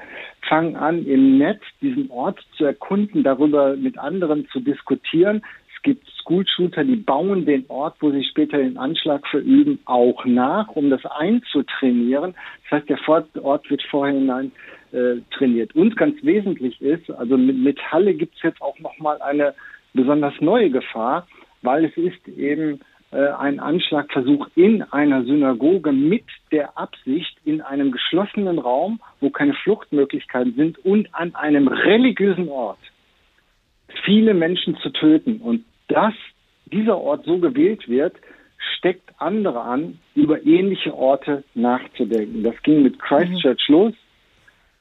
[0.47, 5.43] fangen an, im Netz diesen Ort zu erkunden, darüber mit anderen zu diskutieren.
[5.75, 10.69] Es gibt School-Shooter, die bauen den Ort, wo sie später den Anschlag verüben, auch nach,
[10.69, 12.33] um das einzutrainieren.
[12.69, 14.53] Das heißt, der Ort wird vorher hinein
[14.93, 15.75] äh, trainiert.
[15.75, 19.53] Und ganz wesentlich ist, also mit, mit Halle gibt es jetzt auch nochmal eine
[19.93, 21.27] besonders neue Gefahr,
[21.61, 22.79] weil es ist eben
[23.11, 29.53] äh, ein Anschlagversuch in einer Synagoge mit der Absicht, in einem geschlossenen Raum, wo keine
[29.53, 32.79] Fluchtmöglichkeiten sind und an einem religiösen Ort
[34.05, 35.37] viele Menschen zu töten.
[35.41, 36.13] Und dass
[36.65, 38.15] dieser Ort so gewählt wird,
[38.77, 42.43] steckt andere an, über ähnliche Orte nachzudenken.
[42.43, 43.75] Das ging mit Christchurch mhm.
[43.75, 43.93] los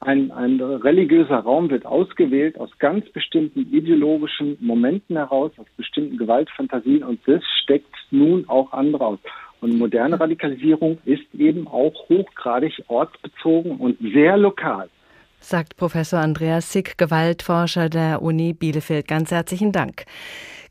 [0.02, 7.04] ein, ein religiöser Raum wird ausgewählt aus ganz bestimmten ideologischen Momenten heraus, aus bestimmten Gewaltfantasien
[7.04, 9.18] und das steckt nun auch andere aus.
[9.60, 14.88] Und moderne Radikalisierung ist eben auch hochgradig ortsbezogen und sehr lokal.
[15.42, 19.08] Sagt Professor Andreas Sick, Gewaltforscher der Uni Bielefeld.
[19.08, 20.06] Ganz herzlichen Dank.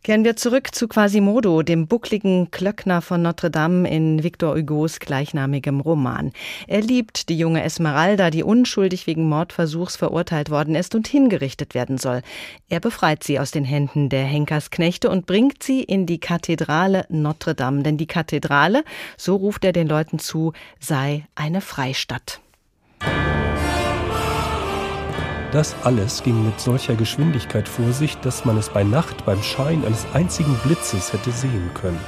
[0.04, 5.80] Kehren wir zurück zu Quasimodo, dem buckligen Klöckner von Notre Dame in Victor Hugos gleichnamigem
[5.80, 6.32] Roman.
[6.68, 12.00] Er liebt die junge Esmeralda, die unschuldig wegen Mordversuchs verurteilt worden ist und hingerichtet werden
[12.00, 12.22] soll.
[12.68, 17.54] Er befreit sie aus den Händen der Henkersknechte und bringt sie in die Kathedrale Notre
[17.54, 17.84] Dame.
[17.84, 18.84] Denn die Kathedrale,
[19.18, 22.42] so ruft er den Leuten zu, sei eine Freistadt.
[25.52, 29.84] Das alles ging mit solcher Geschwindigkeit vor sich, dass man es bei Nacht beim Schein
[29.84, 32.00] eines einzigen Blitzes hätte sehen können.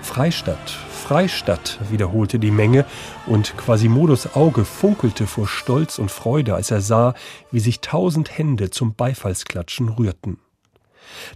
[0.00, 2.86] Freistadt, Freistadt, wiederholte die Menge,
[3.26, 7.12] und Quasimodos Auge funkelte vor Stolz und Freude, als er sah,
[7.50, 10.38] wie sich tausend Hände zum Beifallsklatschen rührten.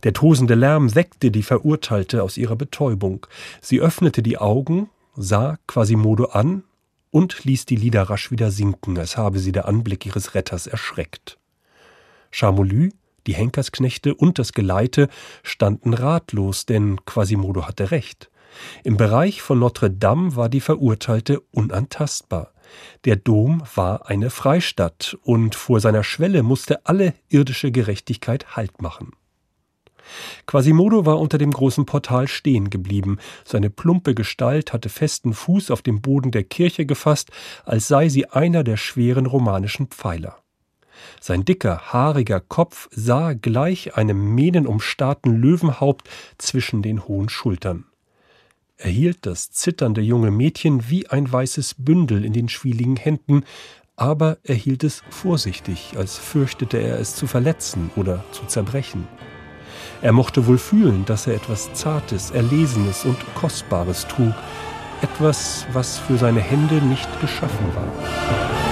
[0.05, 3.27] Der tosende Lärm weckte die Verurteilte aus ihrer Betäubung.
[3.61, 6.63] Sie öffnete die Augen, sah Quasimodo an
[7.11, 11.39] und ließ die Lieder rasch wieder sinken, als habe sie der Anblick ihres Retters erschreckt.
[12.31, 12.91] Charmolue,
[13.27, 15.09] die Henkersknechte und das Geleite
[15.43, 18.31] standen ratlos, denn Quasimodo hatte recht.
[18.85, 22.53] Im Bereich von Notre Dame war die Verurteilte unantastbar.
[23.05, 29.13] Der Dom war eine Freistadt, und vor seiner Schwelle musste alle irdische Gerechtigkeit Halt machen.
[30.47, 33.19] Quasimodo war unter dem großen Portal stehen geblieben.
[33.45, 37.31] Seine plumpe Gestalt hatte festen Fuß auf dem Boden der Kirche gefasst,
[37.65, 40.39] als sei sie einer der schweren romanischen Pfeiler.
[41.21, 47.85] Sein dicker, haariger Kopf sah gleich einem mähnenumstarrten Löwenhaupt zwischen den hohen Schultern.
[48.79, 53.45] Er hielt das zitternde junge Mädchen wie ein weißes Bündel in den schwieligen Händen,
[53.97, 59.09] aber er hielt es vorsichtig, als fürchtete er es zu verletzen oder zu zerbrechen.
[60.03, 64.35] Er mochte wohl fühlen, dass er etwas Zartes, Erlesenes und Kostbares trug,
[65.03, 68.66] etwas, was für seine Hände nicht geschaffen war.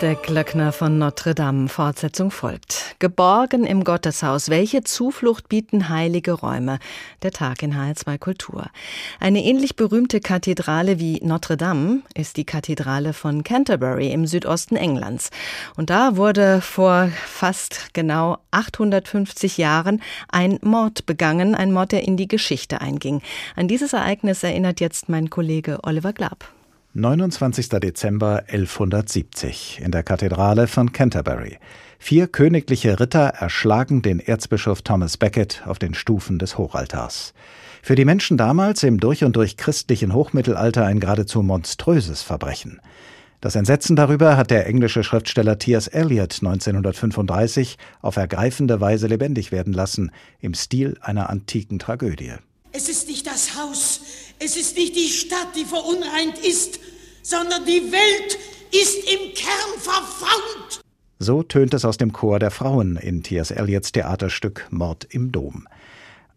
[0.00, 1.68] Der Glöckner von Notre Dame.
[1.68, 2.94] Fortsetzung folgt.
[3.00, 4.48] Geborgen im Gotteshaus.
[4.48, 6.78] Welche Zuflucht bieten heilige Räume?
[7.24, 8.66] Der Tag in HR2 Kultur.
[9.18, 15.30] Eine ähnlich berühmte Kathedrale wie Notre Dame ist die Kathedrale von Canterbury im Südosten Englands.
[15.76, 21.56] Und da wurde vor fast genau 850 Jahren ein Mord begangen.
[21.56, 23.20] Ein Mord, der in die Geschichte einging.
[23.56, 26.52] An dieses Ereignis erinnert jetzt mein Kollege Oliver Glab.
[26.98, 27.68] 29.
[27.68, 31.58] Dezember 1170 in der Kathedrale von Canterbury.
[32.00, 37.34] Vier königliche Ritter erschlagen den Erzbischof Thomas Becket auf den Stufen des Hochaltars.
[37.82, 42.80] Für die Menschen damals im durch und durch christlichen Hochmittelalter ein geradezu monströses Verbrechen.
[43.40, 45.86] Das Entsetzen darüber hat der englische Schriftsteller T.S.
[45.86, 52.32] Eliot 1935 auf ergreifende Weise lebendig werden lassen, im Stil einer antiken Tragödie.
[52.72, 54.00] Es ist nicht das Haus,
[54.38, 56.78] es ist nicht die Stadt, die verunreint ist,
[57.28, 58.38] sondern die Welt
[58.72, 60.80] ist im Kern verfaunt.
[61.18, 63.50] So tönt es aus dem Chor der Frauen in T.S.
[63.50, 65.68] Eliots Theaterstück Mord im Dom.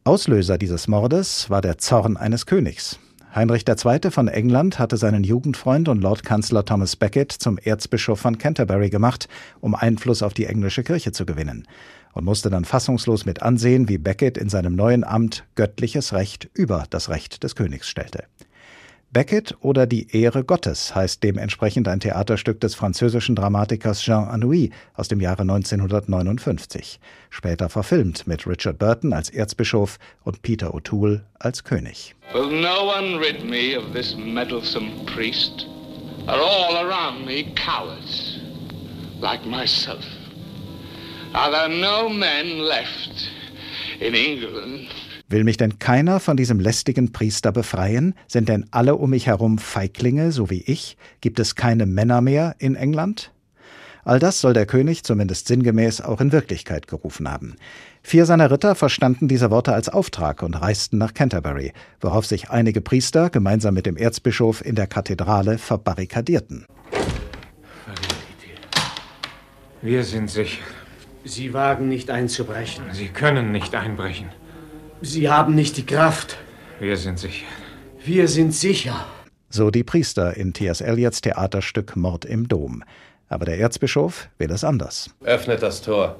[0.03, 2.99] Auslöser dieses Mordes war der Zorn eines Königs.
[3.33, 4.11] Heinrich II.
[4.11, 9.29] von England hatte seinen Jugendfreund und Lordkanzler Thomas Becket zum Erzbischof von Canterbury gemacht,
[9.61, 11.65] um Einfluss auf die englische Kirche zu gewinnen
[12.13, 16.83] und musste dann fassungslos mit ansehen, wie Becket in seinem neuen Amt göttliches Recht über
[16.89, 18.25] das Recht des Königs stellte.
[19.13, 25.09] Becket oder die Ehre Gottes heißt dementsprechend ein Theaterstück des französischen Dramatikers Jean Anouilh aus
[25.09, 26.97] dem Jahre 1959,
[27.29, 32.15] später verfilmt mit Richard Burton als Erzbischof und Peter O'Toole als König.
[32.33, 35.67] Will no one rid me of this meddlesome priest?
[36.27, 38.39] Are all around me cowards,
[39.19, 40.05] like myself?
[41.33, 43.29] Are there no men left
[43.99, 44.87] in England?
[45.31, 48.15] Will mich denn keiner von diesem lästigen Priester befreien?
[48.27, 50.97] Sind denn alle um mich herum Feiglinge, so wie ich?
[51.21, 53.31] Gibt es keine Männer mehr in England?
[54.03, 57.55] All das soll der König zumindest sinngemäß auch in Wirklichkeit gerufen haben.
[58.03, 62.81] Vier seiner Ritter verstanden diese Worte als Auftrag und reisten nach Canterbury, worauf sich einige
[62.81, 66.65] Priester gemeinsam mit dem Erzbischof in der Kathedrale verbarrikadierten.
[69.81, 70.63] Wir sind sicher.
[71.23, 72.83] Sie wagen nicht einzubrechen.
[72.91, 74.27] Sie können nicht einbrechen.
[75.03, 76.37] Sie haben nicht die Kraft.
[76.79, 77.47] Wir sind sicher.
[78.05, 79.05] Wir sind sicher.
[79.49, 80.79] So die Priester in T.S.
[80.79, 82.83] Eliots Theaterstück Mord im Dom.
[83.27, 85.09] Aber der Erzbischof will es anders.
[85.23, 86.17] Öffnet das Tor.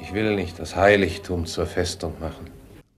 [0.00, 2.50] Ich will nicht das Heiligtum zur Festung machen.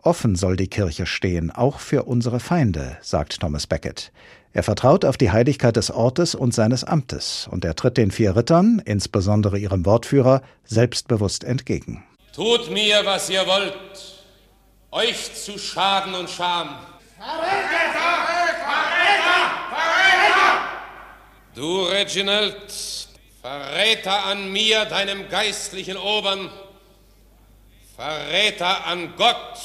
[0.03, 4.13] Offen soll die Kirche stehen, auch für unsere Feinde, sagt Thomas Becket.
[4.53, 8.37] Er vertraut auf die Heiligkeit des Ortes und seines Amtes, und er tritt den vier
[8.37, 12.05] Rittern, insbesondere ihrem Wortführer, selbstbewusst entgegen.
[12.33, 14.18] Tut mir, was ihr wollt,
[14.90, 16.68] euch zu Schaden und Scham.
[17.18, 17.88] Verräter!
[18.64, 19.40] Verräter!
[19.70, 20.61] Verräter!
[21.55, 23.09] Du, Reginald,
[23.42, 26.51] Verräter an mir, deinem geistlichen Obern,
[27.96, 29.59] Verräter an Gott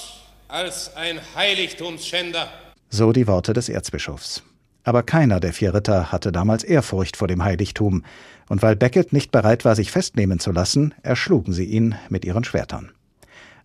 [0.47, 2.47] als ein Heiligtumsschänder.
[2.89, 4.43] So die Worte des Erzbischofs.
[4.83, 8.03] Aber keiner der vier Ritter hatte damals Ehrfurcht vor dem Heiligtum,
[8.49, 12.43] und weil Becket nicht bereit war, sich festnehmen zu lassen, erschlugen sie ihn mit ihren
[12.43, 12.91] Schwertern.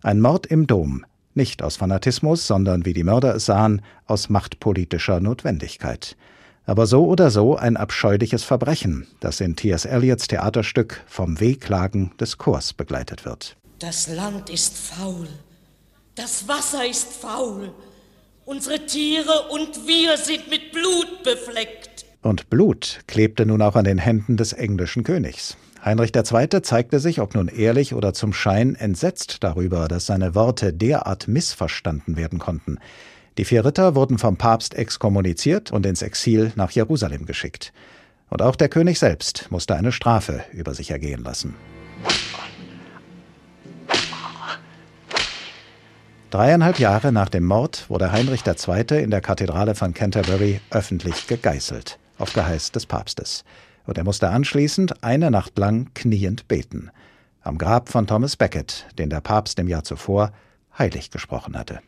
[0.01, 1.05] Ein Mord im Dom,
[1.39, 6.15] nicht aus Fanatismus, sondern wie die Mörder es sahen, aus machtpolitischer Notwendigkeit.
[6.65, 9.85] Aber so oder so ein abscheuliches Verbrechen, das in T.S.
[9.85, 13.55] Eliots Theaterstück vom Wehklagen des Chors begleitet wird.
[13.79, 15.27] Das Land ist faul,
[16.15, 17.71] das Wasser ist faul,
[18.49, 22.03] Unsere Tiere und wir sind mit Blut befleckt.
[22.23, 25.55] Und Blut klebte nun auch an den Händen des englischen Königs.
[25.83, 26.61] Heinrich II.
[26.61, 32.17] zeigte sich, ob nun ehrlich oder zum Schein, entsetzt darüber, dass seine Worte derart missverstanden
[32.17, 32.79] werden konnten.
[33.37, 37.71] Die vier Ritter wurden vom Papst exkommuniziert und ins Exil nach Jerusalem geschickt.
[38.29, 41.55] Und auch der König selbst musste eine Strafe über sich ergehen lassen.
[46.29, 49.01] Dreieinhalb Jahre nach dem Mord wurde Heinrich II.
[49.01, 53.45] in der Kathedrale von Canterbury öffentlich gegeißelt, auf Geheiß des Papstes.
[53.89, 56.91] Und er musste anschließend eine Nacht lang kniend beten.
[57.41, 60.31] Am Grab von Thomas Becket, den der Papst im Jahr zuvor
[60.77, 61.79] heilig gesprochen hatte.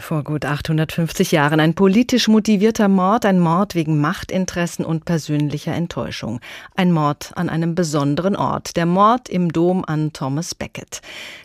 [0.00, 6.40] Vor gut 850 Jahren ein politisch motivierter Mord, ein Mord wegen Machtinteressen und persönlicher Enttäuschung.
[6.74, 11.00] Ein Mord an einem besonderen Ort, der Mord im Dom an Thomas Becket.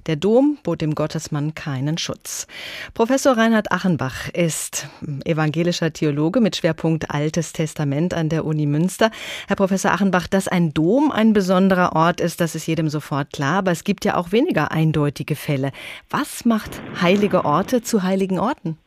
[0.06, 2.46] Der Dom bot dem Gottesmann keinen Schutz.
[2.94, 4.88] Professor Reinhard Achenbach ist
[5.26, 9.12] evangelischer Theologe mit Schwerpunkt Altes Testament an der Uni Münster.
[9.48, 13.60] Herr Professor Achenbach, dass ein Dom ein besonderer Ort ist, das ist jedem sofort klar,
[13.60, 15.72] aber es gibt ja auch weniger eindeutige Fälle.
[16.10, 18.78] Was macht heilige Orte zu heiligen Orten?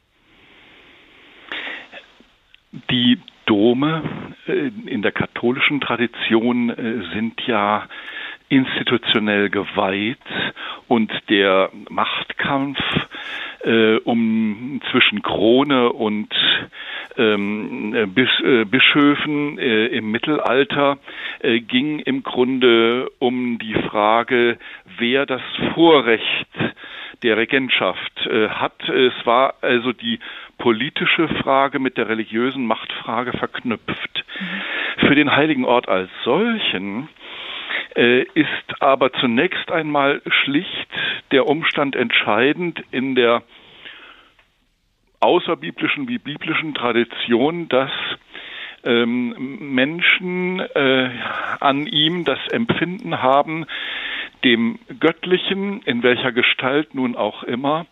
[2.90, 4.02] Die Dome
[4.46, 7.86] äh, in der katholischen Tradition äh, sind ja
[8.48, 10.18] institutionell geweiht
[10.88, 12.78] und der Machtkampf
[13.64, 16.34] äh, um zwischen Krone und
[17.16, 20.98] ähm, Bis, äh, Bischöfen äh, im Mittelalter
[21.40, 24.58] äh, ging im Grunde um die Frage,
[24.98, 25.42] wer das
[25.74, 26.48] Vorrecht
[27.24, 28.88] der Regentschaft äh, hat.
[28.88, 30.20] Es war also die
[30.58, 34.24] politische Frage mit der religiösen Machtfrage verknüpft.
[34.38, 35.06] Mhm.
[35.08, 37.08] Für den heiligen Ort als solchen
[37.96, 40.88] äh, ist aber zunächst einmal schlicht
[41.32, 43.42] der Umstand entscheidend in der
[45.20, 47.90] außerbiblischen wie biblischen Tradition, dass
[48.84, 49.34] ähm,
[49.74, 51.10] Menschen äh,
[51.60, 53.66] an ihm das Empfinden haben,
[54.44, 57.86] dem Göttlichen, in welcher Gestalt nun auch immer,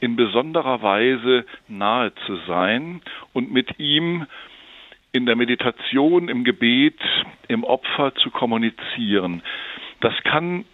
[0.00, 4.26] in besonderer Weise nahe zu sein und mit ihm
[5.12, 6.98] in der Meditation, im Gebet,
[7.48, 9.42] im Opfer zu kommunizieren.
[10.00, 10.64] Das kann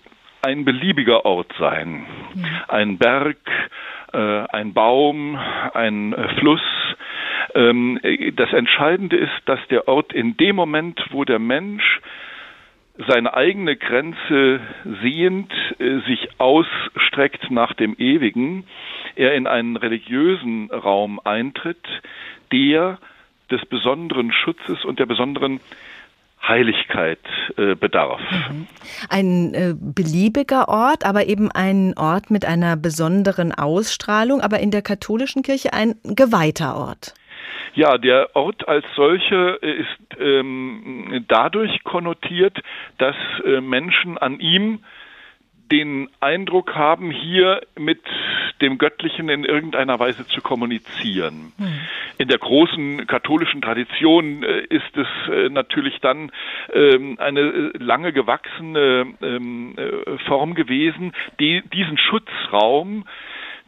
[0.44, 2.06] ein beliebiger Ort sein.
[2.68, 3.38] Ein Berg,
[4.12, 5.38] äh, ein Baum,
[5.72, 6.60] ein äh, Fluss.
[7.54, 7.98] Ähm,
[8.36, 12.00] das Entscheidende ist, dass der Ort in dem Moment, wo der Mensch
[13.08, 14.60] seine eigene Grenze
[15.02, 18.66] sehend äh, sich ausstreckt nach dem Ewigen,
[19.16, 21.86] er in einen religiösen Raum eintritt,
[22.52, 22.98] der
[23.50, 25.60] des besonderen Schutzes und der besonderen
[26.46, 27.20] Heiligkeit
[27.56, 28.20] äh, bedarf.
[28.50, 28.66] Mhm.
[29.08, 34.82] Ein äh, beliebiger Ort, aber eben ein Ort mit einer besonderen Ausstrahlung, aber in der
[34.82, 37.14] katholischen Kirche ein geweihter Ort.
[37.74, 42.60] Ja, der Ort als solcher ist ähm, dadurch konnotiert,
[42.98, 44.80] dass äh, Menschen an ihm
[45.70, 48.00] den Eindruck haben, hier mit
[48.60, 51.52] dem Göttlichen in irgendeiner Weise zu kommunizieren.
[51.58, 51.80] Hm.
[52.18, 56.30] In der großen katholischen Tradition äh, ist es äh, natürlich dann
[56.72, 63.04] ähm, eine äh, lange gewachsene ähm, äh, Form gewesen, die diesen Schutzraum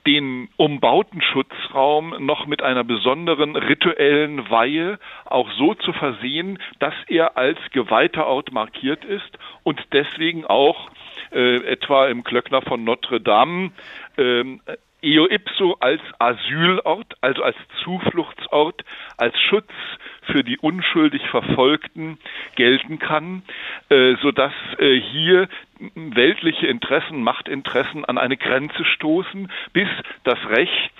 [0.07, 7.37] den umbauten Schutzraum noch mit einer besonderen rituellen Weihe auch so zu versehen, dass er
[7.37, 10.91] als geweihter Ort markiert ist und deswegen auch
[11.33, 13.73] äh, etwa im Klöckner von Notre Dame
[14.17, 14.61] ähm,
[15.03, 18.85] eo ipso als Asylort, also als Zufluchtsort,
[19.17, 19.71] als Schutz
[20.27, 22.19] für die unschuldig Verfolgten
[22.55, 23.43] gelten kann,
[23.89, 25.49] äh, sodass äh, hier
[25.95, 29.89] weltliche Interessen, Machtinteressen an eine Grenze stoßen, bis
[30.25, 30.95] das Recht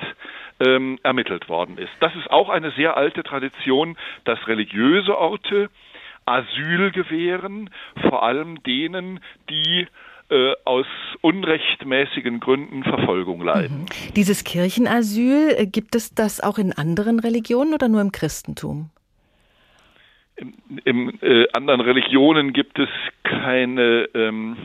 [0.61, 1.93] ähm, ermittelt worden ist.
[2.01, 5.71] Das ist auch eine sehr alte Tradition, dass religiöse Orte
[6.25, 7.71] Asyl gewähren,
[8.09, 9.87] vor allem denen, die
[10.29, 10.87] äh, aus
[11.21, 13.83] unrechtmäßigen Gründen Verfolgung leiden.
[13.83, 14.15] Mhm.
[14.15, 18.91] Dieses Kirchenasyl, äh, gibt es das auch in anderen Religionen oder nur im Christentum?
[20.37, 22.89] In, in äh, anderen Religionen gibt es
[23.23, 24.57] keine ähm,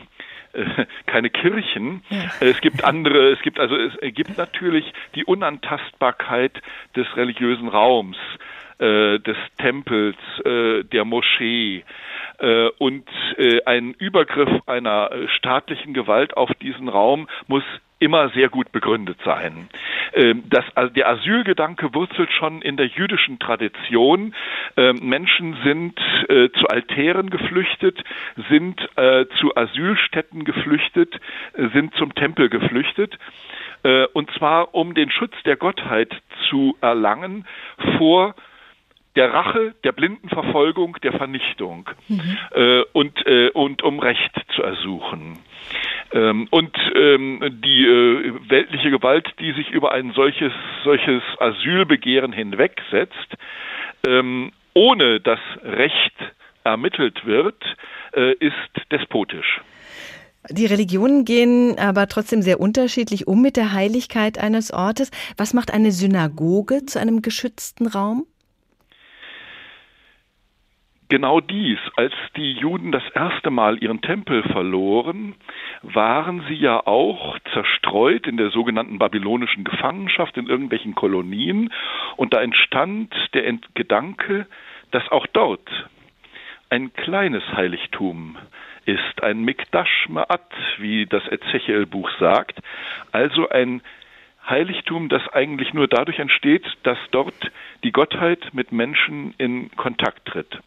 [0.52, 2.02] äh, keine Kirchen.
[2.10, 2.30] Ja.
[2.40, 6.60] Es gibt andere, es gibt also es gibt natürlich die Unantastbarkeit
[6.94, 8.16] des religiösen Raums,
[8.78, 11.84] äh, des Tempels, äh, der Moschee,
[12.38, 13.08] äh, und
[13.38, 17.64] äh, ein Übergriff einer äh, staatlichen Gewalt auf diesen Raum muss
[18.02, 19.68] immer sehr gut begründet sein.
[20.12, 24.34] Ähm, das, also der Asylgedanke wurzelt schon in der jüdischen Tradition.
[24.76, 25.98] Ähm, Menschen sind
[26.28, 28.02] äh, zu Altären geflüchtet,
[28.50, 31.18] sind äh, zu Asylstätten geflüchtet,
[31.72, 33.18] sind zum Tempel geflüchtet.
[33.84, 36.12] Äh, und zwar um den Schutz der Gottheit
[36.50, 37.46] zu erlangen
[37.98, 38.34] vor
[39.16, 42.38] der Rache, der blinden Verfolgung, der Vernichtung mhm.
[42.52, 45.38] äh, und, äh, und um Recht zu ersuchen.
[46.12, 50.52] Ähm, und ähm, die äh, weltliche Gewalt, die sich über ein solches,
[50.84, 53.36] solches Asylbegehren hinwegsetzt,
[54.06, 56.14] ähm, ohne dass Recht
[56.64, 57.62] ermittelt wird,
[58.14, 59.60] äh, ist despotisch.
[60.50, 65.10] Die Religionen gehen aber trotzdem sehr unterschiedlich um mit der Heiligkeit eines Ortes.
[65.36, 68.26] Was macht eine Synagoge zu einem geschützten Raum?
[71.12, 75.34] Genau dies, als die Juden das erste Mal ihren Tempel verloren,
[75.82, 81.70] waren sie ja auch zerstreut in der sogenannten babylonischen Gefangenschaft in irgendwelchen Kolonien.
[82.16, 83.44] Und da entstand der
[83.74, 84.46] Gedanke,
[84.90, 85.68] dass auch dort
[86.70, 88.38] ein kleines Heiligtum
[88.86, 92.58] ist, ein Mikdash Ma'at, wie das Ezechiel-Buch sagt,
[93.12, 93.82] also ein
[94.48, 97.52] Heiligtum, das eigentlich nur dadurch entsteht, dass dort
[97.84, 100.58] die Gottheit mit Menschen in Kontakt tritt.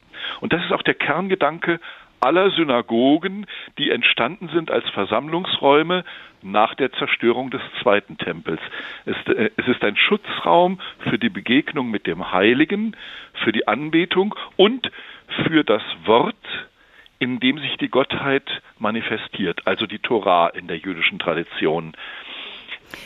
[0.41, 1.79] Und das ist auch der Kerngedanke
[2.21, 3.45] aller Synagogen,
[3.77, 6.03] die entstanden sind als Versammlungsräume
[6.41, 8.61] nach der Zerstörung des zweiten Tempels.
[9.05, 12.95] Es, äh, ist ein Schutzraum für die Begegnung mit dem Heiligen,
[13.43, 14.91] für die Anbetung und
[15.45, 16.35] für das Wort,
[17.19, 21.93] in dem sich die Gottheit manifestiert, also die Torah in der jüdischen Tradition.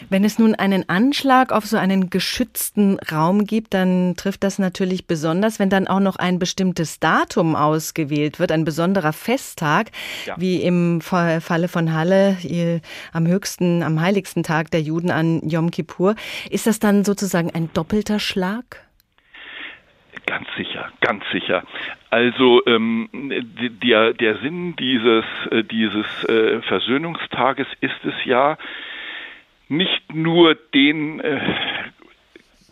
[0.09, 5.07] Wenn es nun einen Anschlag auf so einen geschützten Raum gibt, dann trifft das natürlich
[5.07, 9.91] besonders, wenn dann auch noch ein bestimmtes Datum ausgewählt wird, ein besonderer Festtag,
[10.25, 10.35] ja.
[10.37, 12.37] wie im Falle von Halle
[13.13, 16.15] am höchsten, am heiligsten Tag der Juden an Yom Kippur.
[16.49, 18.89] Ist das dann sozusagen ein doppelter Schlag?
[20.25, 21.63] Ganz sicher, ganz sicher.
[22.11, 23.09] Also ähm,
[23.81, 28.57] der, der Sinn dieses, äh, dieses äh, Versöhnungstages ist es ja,
[29.69, 31.39] nicht nur den äh,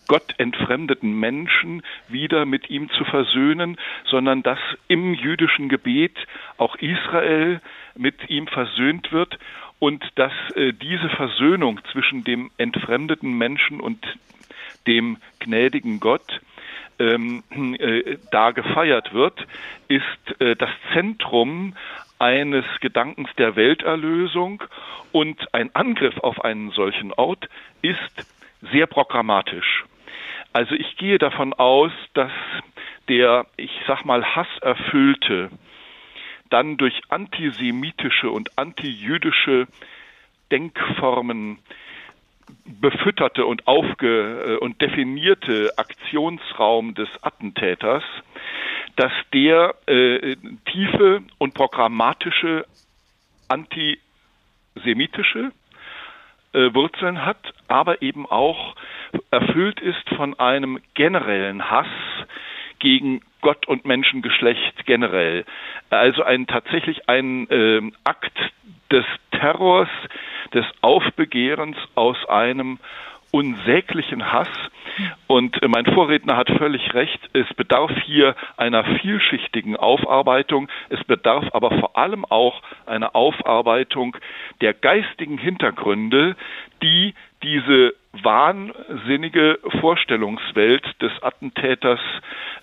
[0.07, 6.15] Gott entfremdeten Menschen wieder mit ihm zu versöhnen, sondern dass im jüdischen Gebet
[6.57, 7.61] auch Israel
[7.95, 9.37] mit ihm versöhnt wird
[9.79, 14.05] und dass äh, diese Versöhnung zwischen dem entfremdeten Menschen und
[14.87, 16.41] dem gnädigen Gott
[16.99, 17.43] ähm,
[17.79, 19.45] äh, da gefeiert wird,
[19.87, 21.75] ist äh, das Zentrum
[22.19, 24.63] eines Gedankens der Welterlösung
[25.11, 27.47] und ein Angriff auf einen solchen Ort
[27.81, 28.27] ist
[28.71, 29.85] sehr programmatisch.
[30.53, 32.31] Also ich gehe davon aus, dass
[33.07, 35.49] der, ich sag mal, hasserfüllte,
[36.49, 39.67] dann durch antisemitische und antijüdische
[40.51, 41.59] Denkformen
[42.65, 48.03] befütterte und aufge äh, und definierte Aktionsraum des Attentäters
[48.97, 50.35] dass der äh,
[50.65, 52.65] tiefe und programmatische
[53.47, 55.53] antisemitische
[56.53, 58.75] äh, Wurzeln hat, aber eben auch
[59.31, 61.87] erfüllt ist von einem generellen Hass
[62.79, 65.45] gegen Gott und Menschengeschlecht generell.
[65.89, 68.37] Also ein tatsächlich ein äh, Akt
[68.91, 69.89] des Terrors,
[70.53, 72.79] des Aufbegehrens aus einem
[73.31, 74.49] unsäglichen Hass.
[75.27, 81.71] Und mein Vorredner hat völlig recht, es bedarf hier einer vielschichtigen Aufarbeitung, es bedarf aber
[81.79, 84.17] vor allem auch einer Aufarbeitung
[84.61, 86.35] der geistigen Hintergründe,
[86.81, 87.13] die
[87.43, 91.99] diese wahnsinnige Vorstellungswelt des Attentäters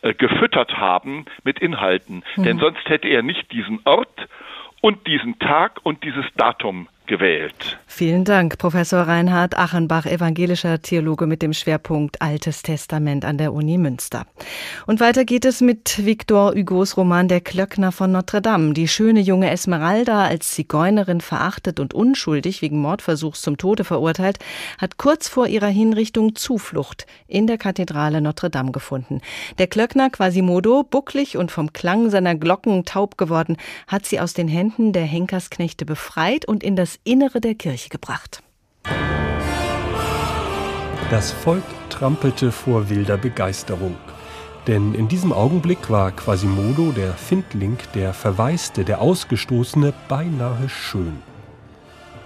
[0.03, 2.25] äh, gefüttert haben mit Inhalten.
[2.37, 2.43] Mhm.
[2.43, 4.29] Denn sonst hätte er nicht diesen Ort
[4.81, 7.79] und diesen Tag und dieses Datum gewählt.
[7.87, 13.79] Vielen Dank, Professor Reinhard Achenbach, evangelischer Theologe mit dem Schwerpunkt Altes Testament an der Uni
[13.79, 14.27] Münster.
[14.87, 18.73] Und weiter geht es mit Victor Hugos Roman Der Klöckner von Notre Dame.
[18.73, 24.39] Die schöne junge Esmeralda, als Zigeunerin verachtet und unschuldig wegen Mordversuchs zum Tode verurteilt,
[24.79, 29.21] hat kurz vor ihrer Hinrichtung Zuflucht in der Kathedrale Notre Dame gefunden.
[29.59, 34.49] Der Klöckner Quasimodo, bucklig und vom Klang seiner Glocken taub geworden, hat sie aus den
[34.49, 38.43] Händen der Henkersknechte befreit und in das Innere der Kirche gebracht.
[41.11, 43.97] Das Volk trampelte vor wilder Begeisterung.
[44.67, 51.23] Denn in diesem Augenblick war Quasimodo, der Findling, der Verwaiste, der Ausgestoßene, beinahe schön.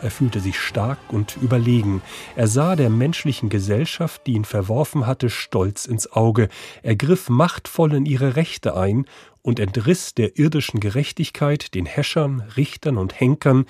[0.01, 2.03] Er fühlte sich stark und überlegen.
[2.37, 6.49] Er sah der menschlichen Gesellschaft, die ihn verworfen hatte, stolz ins Auge.
[6.83, 9.07] Er griff machtvoll in ihre Rechte ein
[9.43, 13.65] und entriss der irdischen Gerechtigkeit, den Häschern, Richtern und Henkern,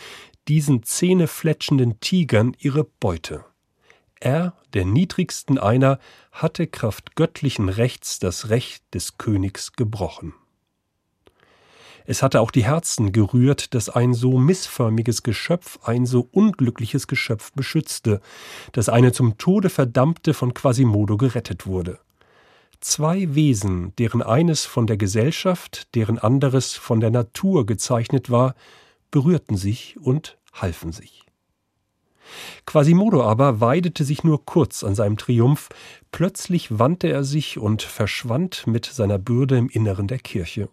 [0.49, 3.45] diesen zähnefletschenden Tigern ihre Beute.
[4.21, 5.99] Er, der niedrigsten einer,
[6.33, 10.35] hatte Kraft göttlichen Rechts das Recht des Königs gebrochen.
[12.11, 17.53] Es hatte auch die Herzen gerührt, dass ein so missförmiges Geschöpf ein so unglückliches Geschöpf
[17.53, 18.23] beschützte,
[18.73, 21.99] dass eine zum Tode verdammte von Quasimodo gerettet wurde.
[22.81, 28.55] Zwei Wesen, deren eines von der Gesellschaft, deren anderes von der Natur gezeichnet war,
[29.11, 31.25] berührten sich und halfen sich.
[32.67, 35.69] Quasimodo aber weidete sich nur kurz an seinem Triumph,
[36.13, 40.69] plötzlich wandte er sich und verschwand mit seiner Bürde im Inneren der Kirche.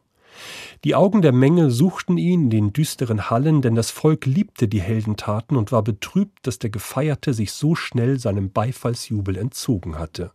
[0.84, 4.82] Die Augen der Menge suchten ihn in den düsteren Hallen, denn das Volk liebte die
[4.82, 10.32] Heldentaten und war betrübt, dass der Gefeierte sich so schnell seinem Beifallsjubel entzogen hatte.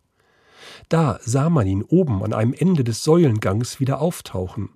[0.89, 4.71] Da sah man ihn oben an einem Ende des Säulengangs wieder auftauchen.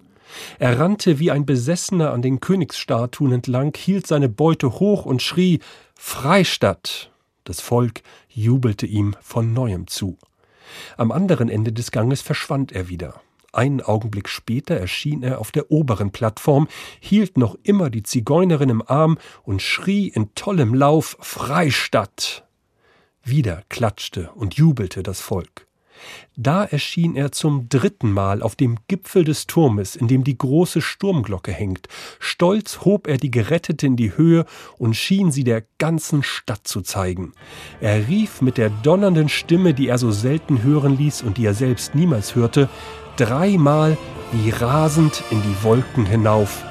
[0.59, 5.61] Er rannte wie ein Besessener an den Königsstatuen entlang, hielt seine Beute hoch und schrie
[5.95, 7.11] Freistadt.
[7.45, 10.19] Das Volk jubelte ihm von neuem zu.
[10.97, 13.21] Am anderen Ende des Ganges verschwand er wieder.
[13.53, 16.67] Einen Augenblick später erschien er auf der oberen Plattform,
[16.99, 22.45] hielt noch immer die Zigeunerin im Arm und schrie in tollem Lauf Freistadt.
[23.23, 25.67] Wieder klatschte und jubelte das Volk.
[26.37, 30.81] Da erschien er zum dritten Mal auf dem Gipfel des Turmes, in dem die große
[30.81, 31.89] Sturmglocke hängt.
[32.19, 34.45] Stolz hob er die Gerettete in die Höhe
[34.79, 37.33] und schien sie der ganzen Stadt zu zeigen.
[37.81, 41.55] Er rief mit der donnernden Stimme, die er so selten hören ließ und die er
[41.55, 42.69] selbst niemals hörte,
[43.17, 43.97] dreimal
[44.33, 46.65] wie rasend in die Wolken hinauf.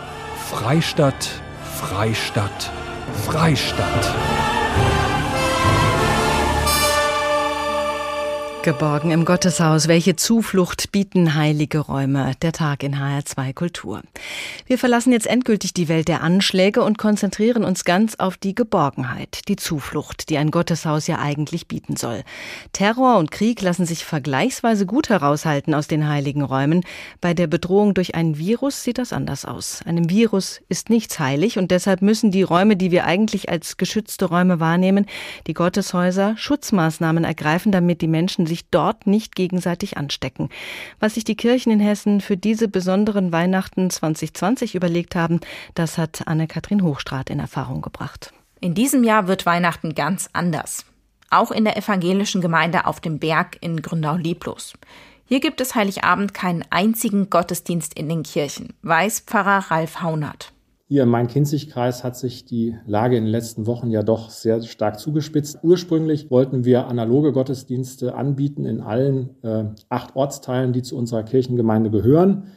[0.50, 1.30] Freistadt,
[1.80, 2.72] Freistadt,
[3.26, 4.53] Freistadt.
[8.64, 9.90] Geborgen im Gotteshaus.
[9.90, 12.32] Welche Zuflucht bieten heilige Räume?
[12.42, 14.02] Der Tag in HR2 Kultur.
[14.68, 19.50] Wir verlassen jetzt endgültig die Welt der Anschläge und konzentrieren uns ganz auf die Geborgenheit,
[19.50, 22.24] die Zuflucht, die ein Gotteshaus ja eigentlich bieten soll.
[22.72, 26.86] Terror und Krieg lassen sich vergleichsweise gut heraushalten aus den heiligen Räumen.
[27.20, 29.82] Bei der Bedrohung durch ein Virus sieht das anders aus.
[29.86, 34.24] Einem Virus ist nichts heilig und deshalb müssen die Räume, die wir eigentlich als geschützte
[34.24, 35.06] Räume wahrnehmen,
[35.48, 40.50] die Gotteshäuser, Schutzmaßnahmen ergreifen, damit die Menschen sich dort nicht gegenseitig anstecken.
[41.00, 45.40] Was sich die Kirchen in Hessen für diese besonderen Weihnachten 2020 überlegt haben,
[45.74, 48.32] das hat Anne-Kathrin Hochstrat in Erfahrung gebracht.
[48.60, 50.86] In diesem Jahr wird Weihnachten ganz anders.
[51.32, 54.74] Auch in der evangelischen Gemeinde auf dem Berg in Gründau-Lieblos.
[55.26, 60.54] Hier gibt es Heiligabend keinen einzigen Gottesdienst in den Kirchen, weiß Pfarrer Ralf Haunert.
[60.86, 65.00] Hier im Main-Kinzig-Kreis hat sich die Lage in den letzten Wochen ja doch sehr stark
[65.00, 65.60] zugespitzt.
[65.64, 71.90] Ursprünglich wollten wir analoge Gottesdienste anbieten in allen äh, acht Ortsteilen, die zu unserer Kirchengemeinde
[71.90, 72.48] gehören.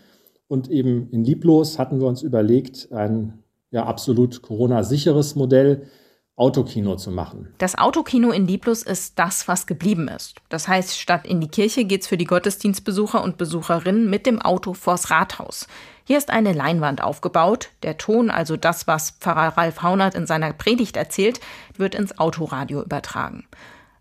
[0.49, 5.83] Und eben in Lieblos hatten wir uns überlegt, ein ja absolut Corona-sicheres Modell
[6.39, 7.49] Autokino zu machen.
[7.57, 10.35] Das Autokino in Lieblos ist das, was geblieben ist.
[10.51, 14.75] Das heißt, statt in die Kirche geht's für die Gottesdienstbesucher und Besucherinnen mit dem Auto
[14.75, 15.67] vors Rathaus.
[16.05, 17.71] Hier ist eine Leinwand aufgebaut.
[17.83, 21.41] Der Ton, also das, was Pfarrer Ralf Haunert in seiner Predigt erzählt,
[21.79, 23.47] wird ins Autoradio übertragen.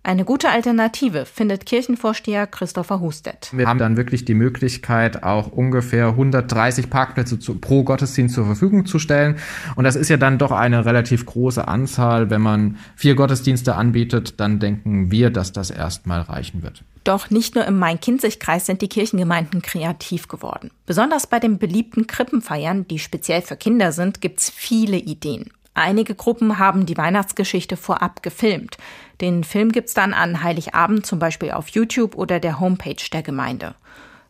[0.06, 3.50] Eine gute Alternative findet Kirchenvorsteher Christopher Hustet.
[3.52, 8.86] Wir haben dann wirklich die Möglichkeit, auch ungefähr 130 Parkplätze zu, pro Gottesdienst zur Verfügung
[8.86, 9.38] zu stellen.
[9.76, 12.30] Und das ist ja dann doch eine relativ große Anzahl.
[12.30, 16.84] Wenn man vier Gottesdienste anbietet, dann denken wir, dass das erstmal reichen wird.
[17.04, 20.70] Doch nicht nur im Main-Kinzig-Kreis sind die Kirchengemeinden kreativ geworden.
[20.86, 25.50] Besonders bei den beliebten Krippenfeiern, die speziell für Kinder sind, gibt's viele Ideen.
[25.76, 28.78] Einige Gruppen haben die Weihnachtsgeschichte vorab gefilmt.
[29.20, 33.76] Den Film gibt's dann an Heiligabend zum Beispiel auf YouTube oder der Homepage der Gemeinde.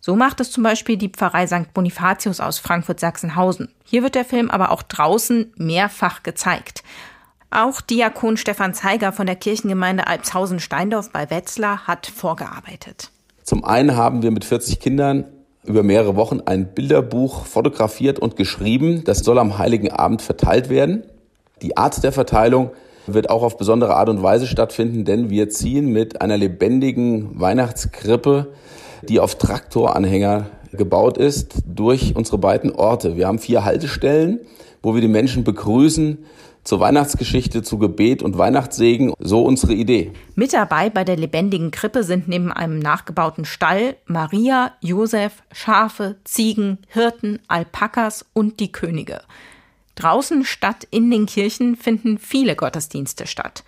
[0.01, 1.73] So macht es zum Beispiel die Pfarrei St.
[1.73, 3.69] Bonifatius aus Frankfurt-Sachsenhausen.
[3.83, 6.83] Hier wird der Film aber auch draußen mehrfach gezeigt.
[7.51, 13.11] Auch Diakon Stefan Zeiger von der Kirchengemeinde Alpshausen-Steindorf bei Wetzlar hat vorgearbeitet.
[13.43, 15.25] Zum einen haben wir mit 40 Kindern
[15.63, 19.03] über mehrere Wochen ein Bilderbuch fotografiert und geschrieben.
[19.03, 21.03] Das soll am Heiligen Abend verteilt werden.
[21.65, 22.69] Die Art der Verteilung
[23.07, 28.53] wird auch auf besondere Art und Weise stattfinden, denn wir ziehen mit einer lebendigen Weihnachtskrippe,
[29.09, 33.17] die auf Traktoranhänger gebaut ist, durch unsere beiden Orte.
[33.17, 34.41] Wir haben vier Haltestellen,
[34.83, 36.19] wo wir die Menschen begrüßen
[36.63, 39.13] zur Weihnachtsgeschichte, zu Gebet und Weihnachtssegen.
[39.17, 40.11] So unsere Idee.
[40.35, 46.77] Mit dabei bei der lebendigen Krippe sind neben einem nachgebauten Stall Maria, Josef, Schafe, Ziegen,
[46.89, 49.21] Hirten, Alpakas und die Könige.
[49.95, 53.63] Draußen statt in den Kirchen finden viele Gottesdienste statt.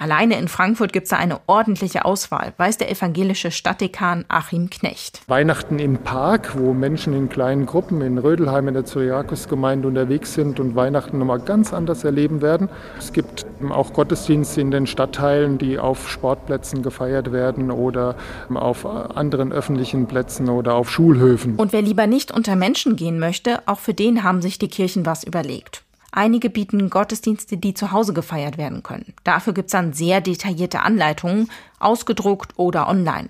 [0.00, 5.20] Alleine in Frankfurt gibt es eine ordentliche Auswahl, weiß der evangelische Stadtdekan Achim Knecht.
[5.26, 10.58] Weihnachten im Park, wo Menschen in kleinen Gruppen in Rödelheim in der Zyriakusgemeinde unterwegs sind
[10.58, 12.70] und Weihnachten nochmal ganz anders erleben werden.
[12.98, 18.16] Es gibt auch Gottesdienste in den Stadtteilen, die auf Sportplätzen gefeiert werden oder
[18.54, 21.56] auf anderen öffentlichen Plätzen oder auf Schulhöfen.
[21.56, 25.04] Und wer lieber nicht unter Menschen gehen möchte, auch für den haben sich die Kirchen
[25.04, 25.82] was überlegt.
[26.12, 29.14] Einige bieten Gottesdienste, die zu Hause gefeiert werden können.
[29.24, 33.28] Dafür gibt's dann sehr detaillierte Anleitungen, ausgedruckt oder online.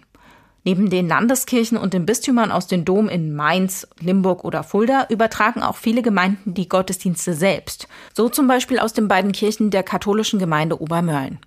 [0.64, 5.62] Neben den Landeskirchen und den Bistümern aus den Dom in Mainz, Limburg oder Fulda übertragen
[5.62, 7.89] auch viele Gemeinden die Gottesdienste selbst.
[8.12, 11.39] So zum Beispiel aus den beiden Kirchen der katholischen Gemeinde Obermörlen.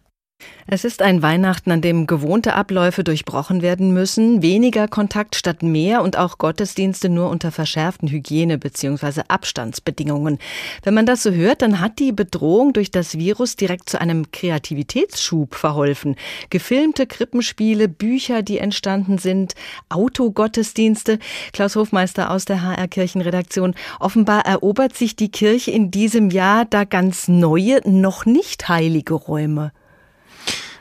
[0.66, 6.02] Es ist ein Weihnachten, an dem gewohnte Abläufe durchbrochen werden müssen, weniger Kontakt statt mehr
[6.02, 9.24] und auch Gottesdienste nur unter verschärften Hygiene- bzw.
[9.28, 10.40] Abstandsbedingungen.
[10.84, 14.32] Wenn man das so hört, dann hat die Bedrohung durch das Virus direkt zu einem
[14.32, 16.16] Kreativitätsschub verholfen.
[16.50, 19.56] Gefilmte Krippenspiele, Bücher, die entstanden sind,
[19.90, 21.20] Autogottesdienste.
[21.52, 23.76] Klaus Hofmeister aus der HR Kirchenredaktion.
[24.00, 29.74] Offenbar erobert sich die Kirche in diesem Jahr da ganz neue, noch nicht heilige Räume.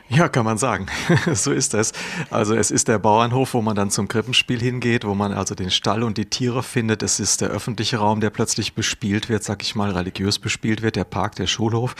[0.09, 0.85] Ja, kann man sagen.
[1.33, 1.91] so ist es.
[2.29, 5.71] Also es ist der Bauernhof, wo man dann zum Krippenspiel hingeht, wo man also den
[5.71, 7.01] Stall und die Tiere findet.
[7.03, 10.97] Es ist der öffentliche Raum, der plötzlich bespielt wird, sag ich mal, religiös bespielt wird,
[10.97, 11.95] der Park, der Schulhof.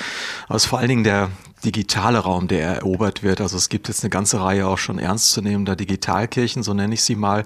[0.47, 1.29] Aber es ist vor allen Dingen der,
[1.63, 3.41] digitale Raum, der erobert wird.
[3.41, 7.15] Also es gibt jetzt eine ganze Reihe auch schon ernstzunehmender Digitalkirchen, so nenne ich sie
[7.15, 7.45] mal.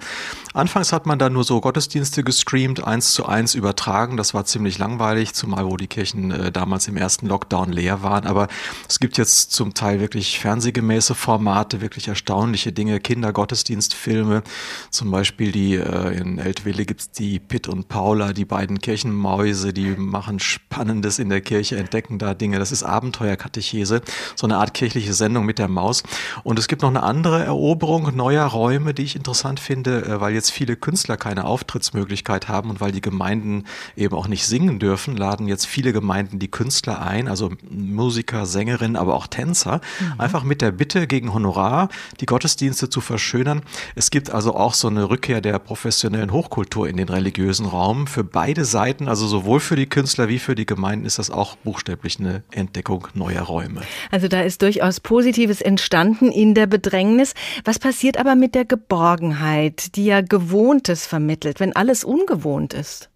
[0.54, 4.18] Anfangs hat man da nur so Gottesdienste gestreamt, eins zu eins übertragen.
[4.18, 8.26] Das war ziemlich langweilig, zumal wo die Kirchen äh, damals im ersten Lockdown leer waren.
[8.26, 8.48] Aber
[8.90, 14.44] es gibt jetzt zum Teil wirklich fernsehgemäße Formate, wirklich erstaunliche Dinge, Kindergottesdienstfilme.
[14.90, 19.96] Zum Beispiel die äh, in Eltville gibt's die Pitt und Paula, die beiden Kirchenmäuse, die
[19.96, 22.58] machen Spannendes in der Kirche, entdecken da Dinge.
[22.58, 24.02] Das ist Abenteuerkatechese
[24.36, 26.04] so eine Art kirchliche Sendung mit der Maus.
[26.44, 30.34] Und es gibt noch eine andere Eroberung neuer Räume, die ich interessant finde, äh, weil
[30.34, 35.16] jetzt viele Künstler keine Auftrittsmöglichkeit haben und weil die Gemeinden eben auch nicht singen dürfen,
[35.18, 40.20] laden jetzt viele Gemeinden die Künstler ein, also Musiker, Sängerinnen, aber auch Tänzer, mhm.
[40.20, 41.90] einfach mit der Bitte gegen Honorar
[42.20, 43.62] die Gottesdienste zu verschönern.
[43.96, 48.08] Es gibt also auch so eine Rückkehr der professionellen Hochkultur in den religiösen Raum.
[48.08, 51.56] Für beide Seiten, also sowohl für die Künstler wie für die Gemeinden, ist das auch
[51.58, 53.82] buchstäblich eine Entdeckung neuer Räume.
[54.12, 57.34] Also da ist durchaus Positives entstanden in der Bedrängnis.
[57.66, 63.10] Was passiert aber mit der Geborgenheit, die ja Gewohntes vermittelt, wenn alles ungewohnt ist?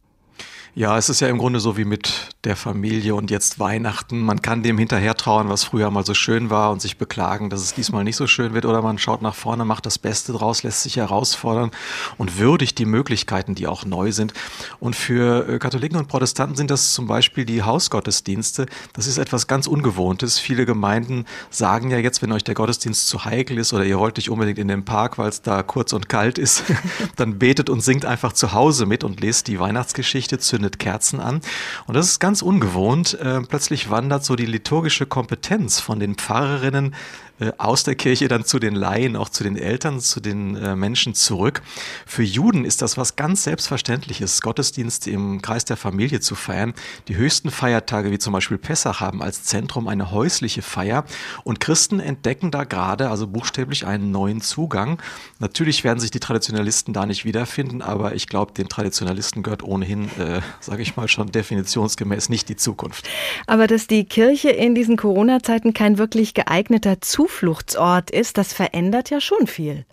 [0.73, 4.21] Ja, es ist ja im Grunde so wie mit der Familie und jetzt Weihnachten.
[4.21, 7.59] Man kann dem hinterher trauern, was früher mal so schön war und sich beklagen, dass
[7.61, 8.63] es diesmal nicht so schön wird.
[8.63, 11.71] Oder man schaut nach vorne, macht das Beste draus, lässt sich herausfordern
[12.17, 14.33] und würdigt die Möglichkeiten, die auch neu sind.
[14.79, 18.65] Und für äh, Katholiken und Protestanten sind das zum Beispiel die Hausgottesdienste.
[18.93, 20.39] Das ist etwas ganz Ungewohntes.
[20.39, 24.15] Viele Gemeinden sagen ja jetzt, wenn euch der Gottesdienst zu heikel ist oder ihr wollt
[24.15, 26.63] nicht unbedingt in den Park, weil es da kurz und kalt ist,
[27.17, 31.41] dann betet und singt einfach zu Hause mit und lest die Weihnachtsgeschichte, zündet Kerzen an.
[31.87, 33.13] Und das ist ganz ungewohnt.
[33.19, 36.95] Äh, plötzlich wandert so die liturgische Kompetenz von den Pfarrerinnen
[37.41, 40.75] äh, aus der Kirche dann zu den Laien, auch zu den Eltern, zu den äh,
[40.75, 41.63] Menschen zurück.
[42.05, 46.73] Für Juden ist das was ganz Selbstverständliches, Gottesdienst im Kreis der Familie zu feiern.
[47.07, 51.03] Die höchsten Feiertage, wie zum Beispiel Pessach, haben als Zentrum eine häusliche Feier.
[51.43, 55.01] Und Christen entdecken da gerade, also buchstäblich, einen neuen Zugang.
[55.39, 60.09] Natürlich werden sich die Traditionalisten da nicht wiederfinden, aber ich glaube, den Traditionalisten gehört ohnehin,
[60.19, 63.09] äh, sage ich mal schon definitionsgemäß, nicht die Zukunft.
[63.47, 69.09] Aber dass die Kirche in diesen Corona-Zeiten kein wirklich geeigneter Zufall Zufluchtsort ist, das verändert
[69.09, 69.85] ja schon viel.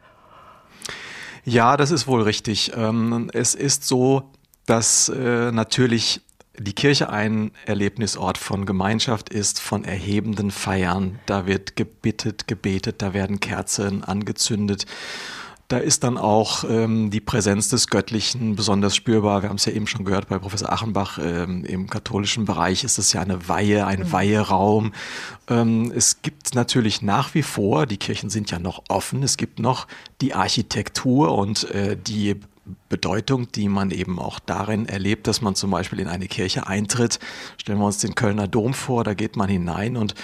[1.45, 2.72] Ja, das ist wohl richtig.
[2.74, 4.30] Ähm, es ist so,
[4.66, 6.20] dass äh, natürlich
[6.59, 11.20] die Kirche ein Erlebnisort von Gemeinschaft ist, von erhebenden Feiern.
[11.26, 14.84] Da wird gebittet, gebetet, da werden Kerzen angezündet.
[15.69, 19.43] Da ist dann auch ähm, die Präsenz des Göttlichen besonders spürbar.
[19.43, 21.19] Wir haben es ja eben schon gehört bei Professor Achenbach.
[21.23, 24.12] Ähm, Im katholischen Bereich ist es ja eine Weihe, ein mhm.
[24.12, 24.93] Weiheraum.
[25.47, 29.59] Ähm, es gibt natürlich nach wie vor, die Kirchen sind ja noch offen, es gibt
[29.59, 29.87] noch
[30.23, 32.37] die Architektur und äh, die
[32.89, 37.19] Bedeutung, die man eben auch darin erlebt, dass man zum Beispiel in eine Kirche eintritt.
[37.59, 40.14] Stellen wir uns den Kölner Dom vor, da geht man hinein und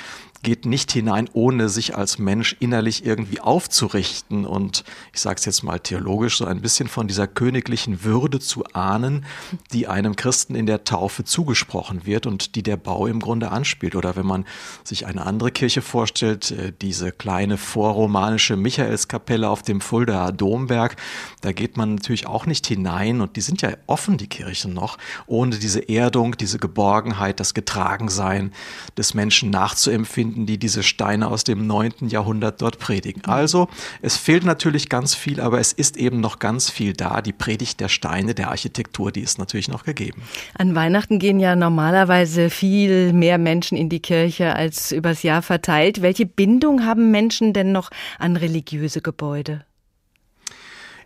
[0.45, 4.47] geht nicht hinein, ohne sich als Mensch innerlich irgendwie aufzurichten.
[4.47, 8.65] Und ich sage es jetzt mal theologisch, so ein bisschen von dieser königlichen Würde zu
[8.73, 9.25] ahnen,
[9.73, 13.97] die einem Christen in der Taufe zugesprochen wird und die der Bau im Grunde anspielt.
[13.97, 14.45] Oder wenn man
[14.85, 20.97] sich eine andere Kirche vorstellt, äh, diese kleine vorromanische Michaelskapelle auf dem Fuldaer Domberg,
[21.41, 23.21] da geht man natürlich auch nicht hinein.
[23.21, 28.53] Und die sind ja offen, die Kirchen noch, ohne diese Erdung, diese Geborgenheit, das Getragensein
[28.97, 32.09] des Menschen nachzuempfinden finden, die diese Steine aus dem 9.
[32.09, 33.25] Jahrhundert dort predigen.
[33.27, 33.69] Also
[34.03, 37.23] es fehlt natürlich ganz viel, aber es ist eben noch ganz viel da.
[37.23, 40.23] Die Predigt der Steine, der Architektur, die ist natürlich noch gegeben.
[40.59, 46.03] An Weihnachten gehen ja normalerweise viel mehr Menschen in die Kirche als übers Jahr verteilt.
[46.03, 49.65] Welche Bindung haben Menschen denn noch an religiöse Gebäude?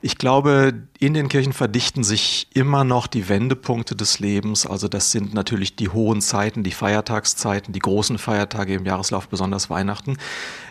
[0.00, 4.64] Ich glaube, in den Kirchen verdichten sich immer noch die Wendepunkte des Lebens.
[4.64, 9.70] Also das sind natürlich die hohen Zeiten, die Feiertagszeiten, die großen Feiertage im Jahreslauf, besonders
[9.70, 10.16] Weihnachten.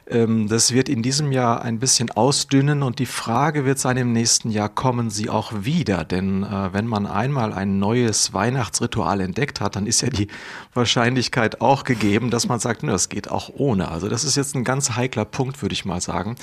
[0.09, 4.13] Ähm, das wird in diesem Jahr ein bisschen ausdünnen und die Frage wird sein im
[4.13, 6.05] nächsten Jahr, kommen sie auch wieder?
[6.05, 10.27] Denn äh, wenn man einmal ein neues Weihnachtsritual entdeckt hat, dann ist ja die
[10.73, 13.89] Wahrscheinlichkeit auch gegeben, dass man sagt, es geht auch ohne.
[13.89, 16.35] Also das ist jetzt ein ganz heikler Punkt, würde ich mal sagen.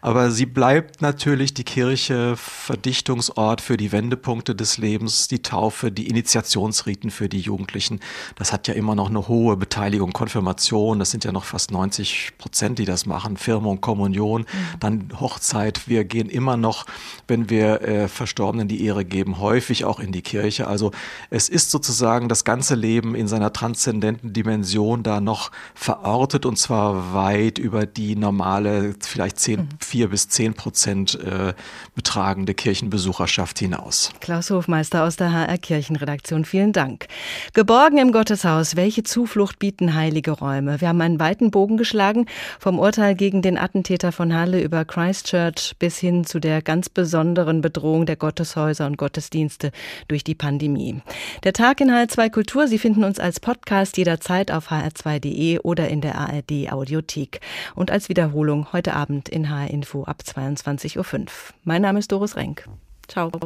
[0.00, 6.08] Aber sie bleibt natürlich die Kirche Verdichtungsort für die Wendepunkte des Lebens, die Taufe, die
[6.08, 8.00] Initiationsriten für die Jugendlichen.
[8.36, 12.32] Das hat ja immer noch eine hohe Beteiligung, Konfirmation, das sind ja noch fast 90
[12.38, 14.80] Prozent, die das machen, Firmung, Kommunion, mhm.
[14.80, 15.88] dann Hochzeit.
[15.88, 16.86] Wir gehen immer noch,
[17.28, 20.66] wenn wir äh, Verstorbenen die Ehre geben, häufig auch in die Kirche.
[20.66, 20.90] Also
[21.30, 27.14] es ist sozusagen das ganze Leben in seiner transzendenten Dimension da noch verortet und zwar
[27.14, 29.68] weit über die normale, vielleicht 10, mhm.
[29.80, 31.54] 4 bis 10 Prozent äh,
[31.94, 34.10] betragende Kirchenbesucherschaft hinaus.
[34.20, 37.06] Klaus Hofmeister aus der HR Kirchenredaktion, vielen Dank.
[37.52, 40.80] Geborgen im Gotteshaus, welche Zuflucht bieten heilige Räume?
[40.80, 42.26] Wir haben einen weiten Bogen geschlagen,
[42.58, 47.60] vom Urteil gegen den Attentäter von Halle über Christchurch bis hin zu der ganz besonderen
[47.60, 49.72] Bedrohung der Gotteshäuser und Gottesdienste
[50.06, 51.02] durch die Pandemie.
[51.42, 56.00] Der Tag in HR2 Kultur, Sie finden uns als Podcast jederzeit auf hr2.de oder in
[56.00, 57.40] der ARD Audiothek
[57.74, 61.26] und als Wiederholung heute Abend in HR Info ab 22.05 Uhr.
[61.64, 62.68] Mein Name ist Doris Renk.
[63.08, 63.32] Ciao.